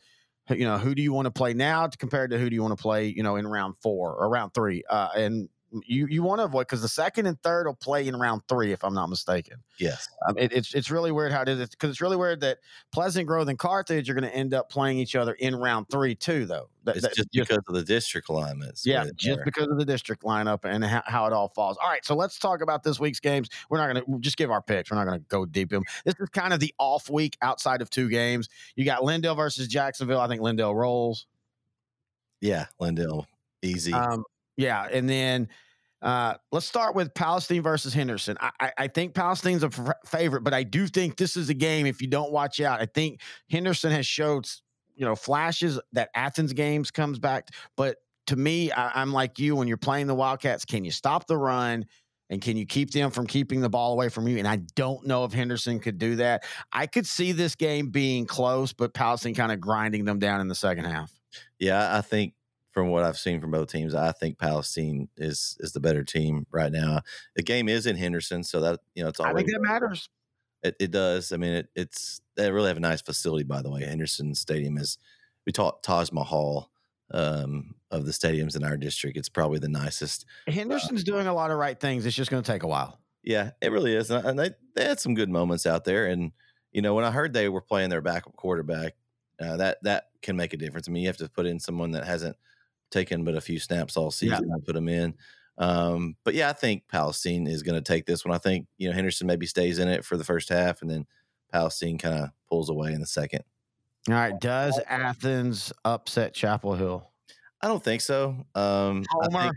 you 0.51 0.65
know, 0.65 0.77
who 0.77 0.95
do 0.95 1.03
you 1.03 1.15
want 1.15 1.27
to 1.27 1.31
play 1.31 1.55
now 1.55 1.89
compared 1.89 2.31
to 2.33 2.39
who 2.39 2.51
do 2.51 2.55
you 2.55 2.63
want 2.63 2.77
to 2.77 2.83
play? 2.83 3.07
You 3.07 3.23
know, 3.23 3.37
in 3.37 3.47
round 3.47 3.77
four 3.81 4.15
or 4.15 4.29
round 4.29 4.53
three, 4.53 4.83
uh, 4.91 5.09
and 5.17 5.49
you 5.87 6.07
you 6.07 6.23
want 6.23 6.41
to 6.41 6.45
avoid 6.45 6.67
because 6.67 6.83
the 6.83 6.89
second 6.89 7.27
and 7.27 7.41
third 7.43 7.67
will 7.67 7.75
play 7.75 8.07
in 8.07 8.17
round 8.17 8.43
three, 8.49 8.73
if 8.73 8.85
I'm 8.85 8.95
not 8.95 9.09
mistaken. 9.09 9.57
Yes, 9.79 10.09
um, 10.27 10.37
it, 10.37 10.53
it's 10.53 10.75
it's 10.75 10.91
really 10.91 11.13
weird 11.13 11.33
how 11.33 11.43
it 11.43 11.49
is 11.49 11.71
because 11.71 11.91
it's 11.91 12.01
really 12.01 12.17
weird 12.17 12.41
that 12.41 12.59
Pleasant 12.93 13.27
Grove 13.27 13.49
and 13.49 13.59
Carthage 13.59 14.09
are 14.11 14.15
going 14.15 14.29
to 14.29 14.35
end 14.35 14.55
up 14.55 14.69
playing 14.71 14.99
each 14.99 15.17
other 15.17 15.33
in 15.35 15.57
round 15.57 15.87
three 15.91 16.15
too, 16.15 16.45
though. 16.45 16.69
That, 16.85 16.97
it's 16.97 17.07
that, 17.07 17.15
just 17.15 17.29
because 17.33 17.61
of 17.69 17.75
the 17.75 17.85
district 17.85 18.29
alignments. 18.29 18.85
Yeah, 18.85 19.07
just 19.17 19.41
because 19.45 19.69
of 19.69 19.79
the 19.79 19.85
district 19.85 20.25
lineup 20.25 20.65
and 20.65 20.85
how, 20.85 21.03
how, 21.07 21.27
it 21.27 21.33
all 21.33 21.49
falls. 21.49 21.79
All 21.83 21.89
right, 21.89 22.05
so 22.05 22.15
let's 22.15 22.39
talk 22.39 22.61
about 22.61 22.83
this 22.83 22.99
week's 22.99 23.21
games. 23.21 23.49
We're 23.71 23.79
not 23.79 23.93
going 23.93 24.05
to 24.05 24.21
just 24.21 24.37
give 24.37 24.51
our 24.51 24.63
picks. 24.63 24.91
We're 24.91 24.97
not 24.97 25.07
going 25.07 25.21
to 25.21 25.27
go 25.29 25.47
deep 25.47 25.73
in. 25.73 25.83
This 26.05 26.15
is 26.19 26.29
kind 26.31 26.53
of 26.53 26.61
the 26.61 26.75
off 26.79 27.09
week 27.09 27.37
outside 27.41 27.83
of 27.83 27.91
two 27.91 28.09
games. 28.09 28.49
You 28.75 28.85
got 28.85 29.03
Lindale 29.03 29.37
versus 29.37 29.69
Jacksonville. 29.69 30.21
I 30.21 30.29
think 30.29 30.43
Lindale 30.43 30.75
rolls. 30.75 31.27
Yeah, 32.41 32.67
Lindale 32.81 33.27
easy. 33.63 33.93
Um, 33.93 34.25
yeah, 34.63 34.87
and 34.91 35.09
then 35.09 35.49
uh, 36.03 36.35
let's 36.51 36.67
start 36.67 36.95
with 36.95 37.15
Palestine 37.15 37.63
versus 37.63 37.95
Henderson. 37.95 38.37
I, 38.41 38.51
I, 38.61 38.73
I 38.79 38.89
think 38.89 39.15
Palestine's 39.15 39.63
a 39.63 39.67
f- 39.67 39.95
favorite, 40.07 40.43
but 40.43 40.53
I 40.53 40.63
do 40.63 40.87
think 40.87 41.17
this 41.17 41.37
is 41.37 41.49
a 41.49 41.55
game. 41.55 41.87
If 41.87 42.03
you 42.03 42.09
don't 42.09 42.33
watch 42.33 42.61
out, 42.61 42.81
I 42.81 42.87
think 42.87 43.21
Henderson 43.51 43.93
has 43.93 44.07
showed 44.07 44.47
you 44.95 45.05
know 45.05 45.15
flashes 45.15 45.81
that 45.93 46.11
Athens 46.15 46.53
games 46.53 46.91
comes 46.91 47.19
back. 47.19 47.49
But 47.77 47.97
to 48.27 48.37
me, 48.37 48.73
I, 48.73 49.01
I'm 49.01 49.13
like 49.13 49.39
you 49.39 49.57
when 49.57 49.69
you're 49.69 49.77
playing 49.77 50.07
the 50.07 50.15
Wildcats. 50.15 50.65
Can 50.65 50.85
you 50.85 50.91
stop 50.91 51.27
the 51.27 51.37
run? 51.37 51.87
And 52.31 52.41
can 52.41 52.57
you 52.57 52.65
keep 52.65 52.93
them 52.93 53.11
from 53.11 53.27
keeping 53.27 53.61
the 53.61 53.69
ball 53.69 53.93
away 53.93 54.09
from 54.09 54.27
you? 54.27 54.39
And 54.39 54.49
I 54.49 54.57
don't 54.75 55.07
know 55.07 55.25
if 55.25 55.35
Henderson 55.35 55.79
could 55.81 55.99
do 55.99 56.17
that. 56.17 56.45
I 56.73 56.87
could 56.87 57.07
see 57.07 57.33
this 57.33 57.55
game 57.55 57.91
being 57.91 58.25
close, 58.25 58.73
but 58.73 58.95
Palestine 58.95 59.35
kind 59.35 59.53
of 59.53 59.61
grinding 59.61 60.07
them 60.07 60.19
down 60.19 60.41
in 60.41 60.49
the 60.49 60.55
second 60.55 60.87
half. 60.87 61.13
Yeah, 61.59 61.95
I 61.95 62.01
think 62.01 62.33
from 62.73 62.89
what 62.89 63.05
I've 63.05 63.19
seen 63.19 63.41
from 63.41 63.51
both 63.51 63.71
teams, 63.71 63.95
I 63.95 64.13
think 64.13 64.39
Palestine 64.39 65.09
is 65.17 65.57
is 65.61 65.73
the 65.73 65.81
better 65.81 66.05
team 66.05 66.47
right 66.51 66.73
now. 66.73 67.03
The 67.37 67.43
game 67.43 67.69
is 67.69 67.87
in 67.87 67.97
Henderson, 67.97 68.43
so 68.43 68.61
that 68.61 68.81
you 68.95 69.03
know 69.03 69.09
it's 69.11 69.21
always. 69.21 69.35
I 69.35 69.37
think 69.39 69.51
that 69.53 69.61
matters. 69.61 70.09
It, 70.63 70.77
it 70.79 70.91
does. 70.91 71.33
I 71.33 71.37
mean, 71.37 71.53
it, 71.53 71.69
it's 71.75 72.21
they 72.37 72.51
really 72.51 72.69
have 72.69 72.77
a 72.77 72.81
nice 72.81 73.03
facility, 73.03 73.45
by 73.45 73.63
the 73.63 73.71
way. 73.71 73.85
Henderson 73.85 74.35
Stadium 74.35 74.79
is 74.79 74.97
we 75.47 75.53
taught 75.53 75.83
Taj 75.83 76.11
Mahal 76.13 76.71
um, 77.13 77.75
of 77.91 78.07
the 78.07 78.13
stadiums 78.13 78.57
in 78.57 78.65
our 78.65 78.77
district. 78.77 79.17
It's 79.17 79.29
probably 79.29 79.59
the 79.59 79.69
nicest. 79.69 80.25
Uh 80.49 80.53
Henderson's 80.53 81.03
uh, 81.03 81.05
doing 81.05 81.27
a 81.27 81.35
lot 81.35 81.51
of 81.51 81.59
right 81.59 81.79
things. 81.79 82.07
It's 82.07 82.17
just 82.17 82.31
going 82.31 82.43
to 82.43 82.51
take 82.51 82.63
a 82.63 82.69
while. 82.69 82.99
Yeah, 83.23 83.51
it 83.61 83.71
really 83.71 83.95
is, 83.95 84.11
and 84.11 84.39
they 84.39 84.51
they 84.75 84.85
had 84.85 84.99
some 84.99 85.15
good 85.15 85.29
moments 85.31 85.67
out 85.67 85.85
there. 85.85 86.07
And 86.07 86.33
you 86.73 86.83
know, 86.83 86.95
when 86.95 87.05
I 87.05 87.11
heard 87.11 87.33
they 87.33 87.49
were 87.49 87.61
playing 87.61 87.91
their 87.91 88.01
backup 88.01 88.35
quarterback, 88.35 88.95
uh, 89.41 89.57
that 89.59 89.79
that 89.83 90.05
can 90.23 90.37
make 90.37 90.53
a 90.55 90.57
difference. 90.57 90.89
I 90.89 90.93
mean, 90.93 91.03
you 91.03 91.09
have 91.09 91.19
to 91.19 91.29
put 91.29 91.47
in 91.47 91.61
someone 91.61 91.93
that 91.93 92.05
hasn't 92.05 92.37
taken 92.93 93.25
but 93.25 93.35
a 93.35 93.41
few 93.41 93.59
snaps 93.59 93.97
all 93.97 94.11
season. 94.11 94.49
Yeah. 94.49 94.55
I 94.55 94.59
put 94.65 94.75
them 94.75 94.89
in. 94.89 95.15
Um, 95.59 96.17
but 96.25 96.35
yeah, 96.35 96.49
I 96.49 96.53
think 96.53 96.89
Palestine 96.89 97.47
is 97.47 97.63
going 97.63 97.83
to 97.83 97.93
take 97.93 98.07
this 98.07 98.25
one. 98.25 98.35
I 98.35 98.39
think 98.39 98.67
you 98.79 98.89
know 98.89 98.95
Henderson 98.95 99.27
maybe 99.27 99.47
stays 99.47 99.79
in 99.79 99.89
it 99.89 100.05
for 100.05 100.17
the 100.17 100.25
first 100.25 100.49
half, 100.49 100.83
and 100.83 100.91
then 100.91 101.07
Palestine 101.53 101.99
kind 101.99 102.19
of 102.19 102.31
pulls 102.49 102.71
away 102.71 102.93
in 102.93 103.01
the 103.01 103.07
second. 103.07 103.45
All 104.09 104.15
right, 104.15 104.39
does 104.41 104.81
Athens 104.89 105.73
upset 105.85 106.35
Chapel 106.35 106.75
Hill? 106.75 107.11
I 107.61 107.69
don't 107.69 107.83
think 107.83 108.01
so. 108.01 108.37
Um, 108.55 109.05
Homer. 109.11 109.39
I 109.39 109.43
think, 109.43 109.57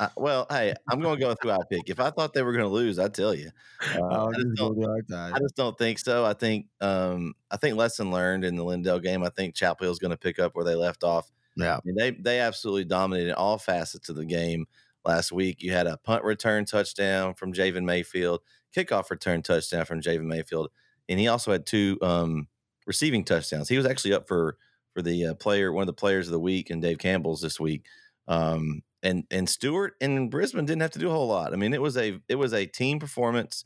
I, 0.00 0.08
well, 0.16 0.46
hey, 0.48 0.72
I'm 0.90 1.00
going 1.00 1.18
to 1.18 1.20
go 1.20 1.28
with 1.28 1.38
who 1.42 1.50
I 1.50 1.58
pick. 1.70 1.90
If 1.90 2.00
I 2.00 2.08
thought 2.08 2.32
they 2.32 2.42
were 2.42 2.52
going 2.52 2.64
to 2.64 2.70
lose, 2.70 2.98
I'd 2.98 3.12
tell 3.12 3.34
you. 3.34 3.50
Uh, 3.94 3.98
oh, 4.00 4.30
I, 4.30 4.42
just 4.56 4.60
like 4.60 5.34
I, 5.34 5.38
just 5.38 5.56
don't, 5.56 5.76
think 5.76 5.98
so. 5.98 6.24
I 6.24 6.32
think 6.32 6.66
um, 6.80 7.34
I 7.50 7.58
think 7.58 7.76
lesson 7.76 8.10
learned 8.10 8.44
in 8.44 8.56
the 8.56 8.64
Lindale 8.64 9.02
game. 9.02 9.22
I 9.22 9.28
think 9.28 9.54
Chapel 9.54 9.84
Hill 9.84 9.92
is 9.92 9.98
going 9.98 10.12
to 10.12 10.16
pick 10.16 10.38
up 10.38 10.54
where 10.54 10.64
they 10.64 10.74
left 10.74 11.04
off. 11.04 11.30
Yeah, 11.56 11.76
I 11.76 11.80
mean, 11.84 11.94
they 11.96 12.10
they 12.12 12.40
absolutely 12.40 12.84
dominated 12.84 13.34
all 13.34 13.58
facets 13.58 14.08
of 14.08 14.16
the 14.16 14.24
game 14.24 14.66
last 15.04 15.32
week. 15.32 15.62
You 15.62 15.72
had 15.72 15.86
a 15.86 15.98
punt 15.98 16.24
return 16.24 16.64
touchdown 16.64 17.34
from 17.34 17.52
Javen 17.52 17.84
Mayfield, 17.84 18.40
kickoff 18.76 19.10
return 19.10 19.42
touchdown 19.42 19.84
from 19.84 20.00
Javen 20.00 20.24
Mayfield, 20.24 20.70
and 21.08 21.20
he 21.20 21.28
also 21.28 21.52
had 21.52 21.66
two 21.66 21.98
um, 22.00 22.48
receiving 22.86 23.24
touchdowns. 23.24 23.68
He 23.68 23.76
was 23.76 23.86
actually 23.86 24.14
up 24.14 24.26
for 24.28 24.56
for 24.94 25.02
the 25.02 25.26
uh, 25.26 25.34
player 25.34 25.72
one 25.72 25.82
of 25.82 25.86
the 25.86 25.92
players 25.92 26.26
of 26.28 26.32
the 26.32 26.40
week 26.40 26.70
and 26.70 26.80
Dave 26.82 26.98
Campbell's 26.98 27.40
this 27.42 27.60
week. 27.60 27.84
Um, 28.28 28.82
and 29.02 29.24
and 29.30 29.48
Stewart 29.48 29.94
and 30.00 30.30
Brisbane 30.30 30.64
didn't 30.64 30.82
have 30.82 30.90
to 30.92 30.98
do 30.98 31.08
a 31.08 31.12
whole 31.12 31.26
lot. 31.28 31.52
I 31.52 31.56
mean, 31.56 31.74
it 31.74 31.82
was 31.82 31.96
a 31.98 32.18
it 32.28 32.36
was 32.36 32.54
a 32.54 32.64
team 32.66 32.98
performance. 32.98 33.64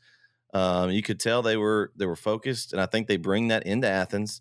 Um, 0.54 0.90
you 0.90 1.02
could 1.02 1.20
tell 1.20 1.42
they 1.42 1.56
were 1.56 1.92
they 1.96 2.06
were 2.06 2.16
focused, 2.16 2.72
and 2.72 2.80
I 2.80 2.86
think 2.86 3.06
they 3.08 3.16
bring 3.18 3.48
that 3.48 3.66
into 3.66 3.88
Athens, 3.88 4.40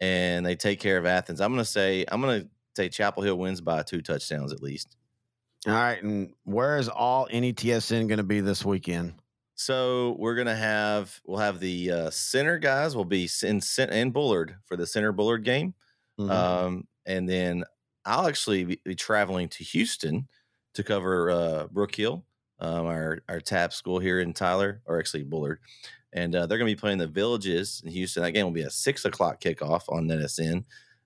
and 0.00 0.44
they 0.46 0.56
take 0.56 0.80
care 0.80 0.98
of 0.98 1.06
Athens. 1.06 1.40
I'm 1.40 1.52
going 1.52 1.64
to 1.64 1.70
say 1.70 2.04
I'm 2.10 2.20
going 2.20 2.42
to 2.42 2.48
say 2.76 2.88
Chapel 2.88 3.22
Hill 3.22 3.38
wins 3.38 3.60
by 3.60 3.82
two 3.82 4.02
touchdowns 4.02 4.52
at 4.52 4.62
least. 4.62 4.96
All 5.66 5.74
right, 5.74 6.02
and 6.02 6.32
where 6.44 6.78
is 6.78 6.88
all 6.88 7.28
NETSN 7.28 8.08
going 8.08 8.18
to 8.18 8.22
be 8.22 8.40
this 8.40 8.64
weekend? 8.64 9.14
So 9.60 10.16
we're 10.18 10.36
gonna 10.36 10.56
have 10.56 11.20
we'll 11.26 11.36
have 11.36 11.60
the 11.60 11.90
uh, 11.90 12.10
center 12.10 12.58
guys 12.58 12.96
will 12.96 13.04
be 13.04 13.28
in 13.42 13.60
in 13.78 14.10
Bullard 14.10 14.56
for 14.64 14.74
the 14.74 14.86
center 14.86 15.12
Bullard 15.12 15.44
game, 15.44 15.74
mm-hmm. 16.18 16.30
um, 16.30 16.88
and 17.04 17.28
then 17.28 17.64
I'll 18.06 18.26
actually 18.26 18.64
be, 18.64 18.80
be, 18.82 18.94
traveling 18.94 19.50
to 19.50 19.64
Houston 19.64 20.28
to 20.72 20.82
cover 20.82 21.30
uh, 21.30 21.66
Brook 21.66 21.94
Hill, 21.94 22.24
um, 22.58 22.86
our 22.86 23.18
our 23.28 23.38
TAPPS 23.38 23.76
school 23.76 23.98
here 23.98 24.20
in 24.20 24.32
Tyler, 24.32 24.80
or 24.86 24.98
actually 24.98 25.24
Bullard, 25.24 25.60
and 26.14 26.34
uh, 26.34 26.46
they're 26.46 26.56
gonna 26.56 26.70
be 26.70 26.74
playing 26.74 26.96
the 26.96 27.06
Villages 27.06 27.82
in 27.84 27.90
Houston. 27.90 28.22
That 28.22 28.32
game 28.32 28.46
will 28.46 28.52
be 28.52 28.62
a 28.62 28.70
six 28.70 29.04
o'clock 29.04 29.42
kickoff 29.42 29.82
on 29.90 30.08
NSN, 30.08 30.64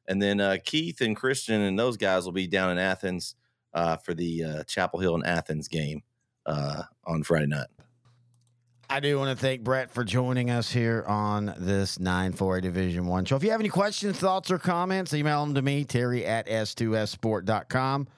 and 0.09 0.23
then 0.23 0.41
uh, 0.41 0.59
Keith 0.65 1.01
and 1.01 1.17
Christian 1.17 1.61
and 1.61 1.79
those 1.79 1.97
guys 1.97 2.25
will 2.25 2.33
be 2.33 2.47
down 2.47 2.71
in 2.71 2.79
Athens 2.79 3.35
uh, 3.73 3.97
for 3.97 4.15
the 4.15 4.45
uh, 4.45 4.65
Chapel 4.65 5.01
Hill 5.01 5.15
and 5.15 5.27
Athens 5.27 5.69
game 5.69 6.03
uh, 6.47 6.83
on 7.05 7.23
Friday 7.23 7.47
night. 7.47 7.67
I 8.89 9.01
do 9.01 9.19
want 9.19 9.37
to 9.37 9.43
thank 9.43 9.63
Brett 9.63 9.91
for 9.91 10.05
joining 10.05 10.51
us 10.51 10.71
here 10.71 11.05
on 11.09 11.55
this 11.59 11.99
9-4 11.99 12.61
Division 12.61 13.07
One 13.07 13.25
show. 13.25 13.35
If 13.37 13.43
you 13.43 13.51
have 13.51 13.61
any 13.61 13.71
questions, 13.71 14.19
thoughts, 14.19 14.51
or 14.51 14.59
comments, 14.59 15.15
email 15.15 15.45
them 15.45 15.55
to 15.55 15.63
me, 15.63 15.85
Terry 15.85 16.25
at 16.27 16.47
S2Ssport.com. 16.47 18.09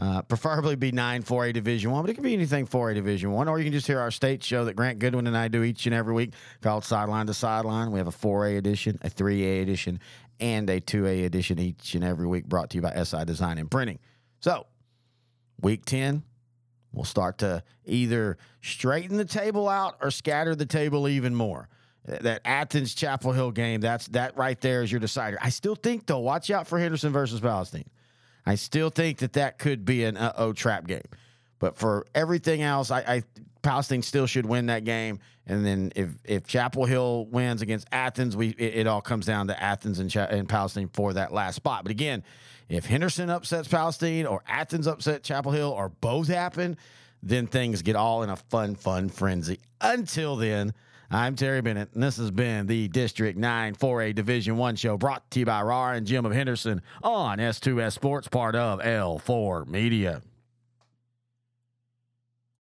Uh, 0.00 0.22
preferably 0.22 0.76
be 0.76 0.92
9-4A 0.92 1.52
Division 1.52 1.90
One, 1.90 2.02
but 2.02 2.10
it 2.10 2.14
can 2.14 2.22
be 2.22 2.32
anything 2.32 2.66
4A 2.66 2.94
Division 2.94 3.32
One, 3.32 3.48
or 3.48 3.58
you 3.58 3.64
can 3.64 3.72
just 3.72 3.86
hear 3.86 3.98
our 3.98 4.12
state 4.12 4.44
show 4.44 4.64
that 4.64 4.76
Grant 4.76 4.98
Goodwin 4.98 5.26
and 5.26 5.36
I 5.36 5.48
do 5.48 5.64
each 5.64 5.86
and 5.86 5.94
every 5.94 6.14
week 6.14 6.34
called 6.62 6.84
Sideline 6.84 7.26
to 7.26 7.34
Sideline. 7.34 7.90
We 7.90 7.98
have 7.98 8.06
a 8.06 8.12
4A 8.12 8.58
edition, 8.58 8.98
a 9.02 9.10
3A 9.10 9.62
edition, 9.62 9.98
and 10.40 10.68
a 10.70 10.80
2A 10.80 11.24
edition 11.24 11.58
each 11.58 11.94
and 11.94 12.04
every 12.04 12.26
week 12.26 12.46
brought 12.46 12.70
to 12.70 12.76
you 12.76 12.82
by 12.82 13.02
SI 13.02 13.24
Design 13.24 13.58
and 13.58 13.70
Printing. 13.70 13.98
So, 14.40 14.66
week 15.60 15.84
10, 15.84 16.22
we'll 16.92 17.04
start 17.04 17.38
to 17.38 17.62
either 17.84 18.38
straighten 18.62 19.16
the 19.16 19.24
table 19.24 19.68
out 19.68 19.96
or 20.00 20.10
scatter 20.10 20.54
the 20.54 20.66
table 20.66 21.08
even 21.08 21.34
more. 21.34 21.68
That 22.04 22.40
Athens 22.46 22.94
Chapel 22.94 23.32
Hill 23.32 23.50
game, 23.50 23.82
that's 23.82 24.08
that 24.08 24.34
right 24.36 24.58
there 24.62 24.82
is 24.82 24.90
your 24.90 25.00
decider. 25.00 25.36
I 25.42 25.50
still 25.50 25.74
think 25.74 26.06
though, 26.06 26.20
watch 26.20 26.50
out 26.50 26.66
for 26.66 26.78
Henderson 26.78 27.12
versus 27.12 27.40
Palestine. 27.40 27.84
I 28.46 28.54
still 28.54 28.88
think 28.88 29.18
that 29.18 29.34
that 29.34 29.58
could 29.58 29.84
be 29.84 30.04
an 30.04 30.16
uh 30.16 30.32
oh 30.38 30.54
trap 30.54 30.86
game. 30.86 31.02
But 31.58 31.76
for 31.76 32.06
everything 32.14 32.62
else, 32.62 32.90
I, 32.90 33.00
I 33.00 33.22
Palestine 33.68 34.00
still 34.00 34.26
should 34.26 34.46
win 34.46 34.64
that 34.66 34.84
game. 34.84 35.18
And 35.46 35.64
then 35.64 35.92
if 35.94 36.08
if 36.24 36.46
Chapel 36.46 36.86
Hill 36.86 37.26
wins 37.26 37.60
against 37.60 37.86
Athens, 37.92 38.34
we 38.34 38.48
it, 38.50 38.76
it 38.76 38.86
all 38.86 39.02
comes 39.02 39.26
down 39.26 39.48
to 39.48 39.62
Athens 39.62 39.98
and, 39.98 40.10
Cha- 40.10 40.24
and 40.24 40.48
Palestine 40.48 40.88
for 40.94 41.12
that 41.12 41.34
last 41.34 41.56
spot. 41.56 41.84
But 41.84 41.90
again, 41.90 42.24
if 42.70 42.86
Henderson 42.86 43.28
upsets 43.28 43.68
Palestine 43.68 44.24
or 44.24 44.42
Athens 44.48 44.86
upset 44.86 45.22
Chapel 45.22 45.52
Hill 45.52 45.68
or 45.68 45.90
both 45.90 46.28
happen, 46.28 46.78
then 47.22 47.46
things 47.46 47.82
get 47.82 47.94
all 47.94 48.22
in 48.22 48.30
a 48.30 48.36
fun, 48.36 48.74
fun 48.74 49.10
frenzy. 49.10 49.58
Until 49.82 50.36
then, 50.36 50.72
I'm 51.10 51.36
Terry 51.36 51.60
Bennett, 51.60 51.90
and 51.92 52.02
this 52.02 52.16
has 52.16 52.30
been 52.30 52.66
the 52.66 52.88
District 52.88 53.38
9 53.38 53.74
4A 53.74 54.14
Division 54.14 54.56
1 54.56 54.76
show 54.76 54.96
brought 54.96 55.30
to 55.32 55.40
you 55.40 55.46
by 55.46 55.60
Raw 55.60 55.82
Iron 55.82 56.06
Gym 56.06 56.24
of 56.24 56.32
Henderson 56.32 56.80
on 57.02 57.36
S2S 57.36 57.92
Sports, 57.92 58.28
part 58.28 58.54
of 58.54 58.80
L4 58.80 59.66
Media. 59.66 60.22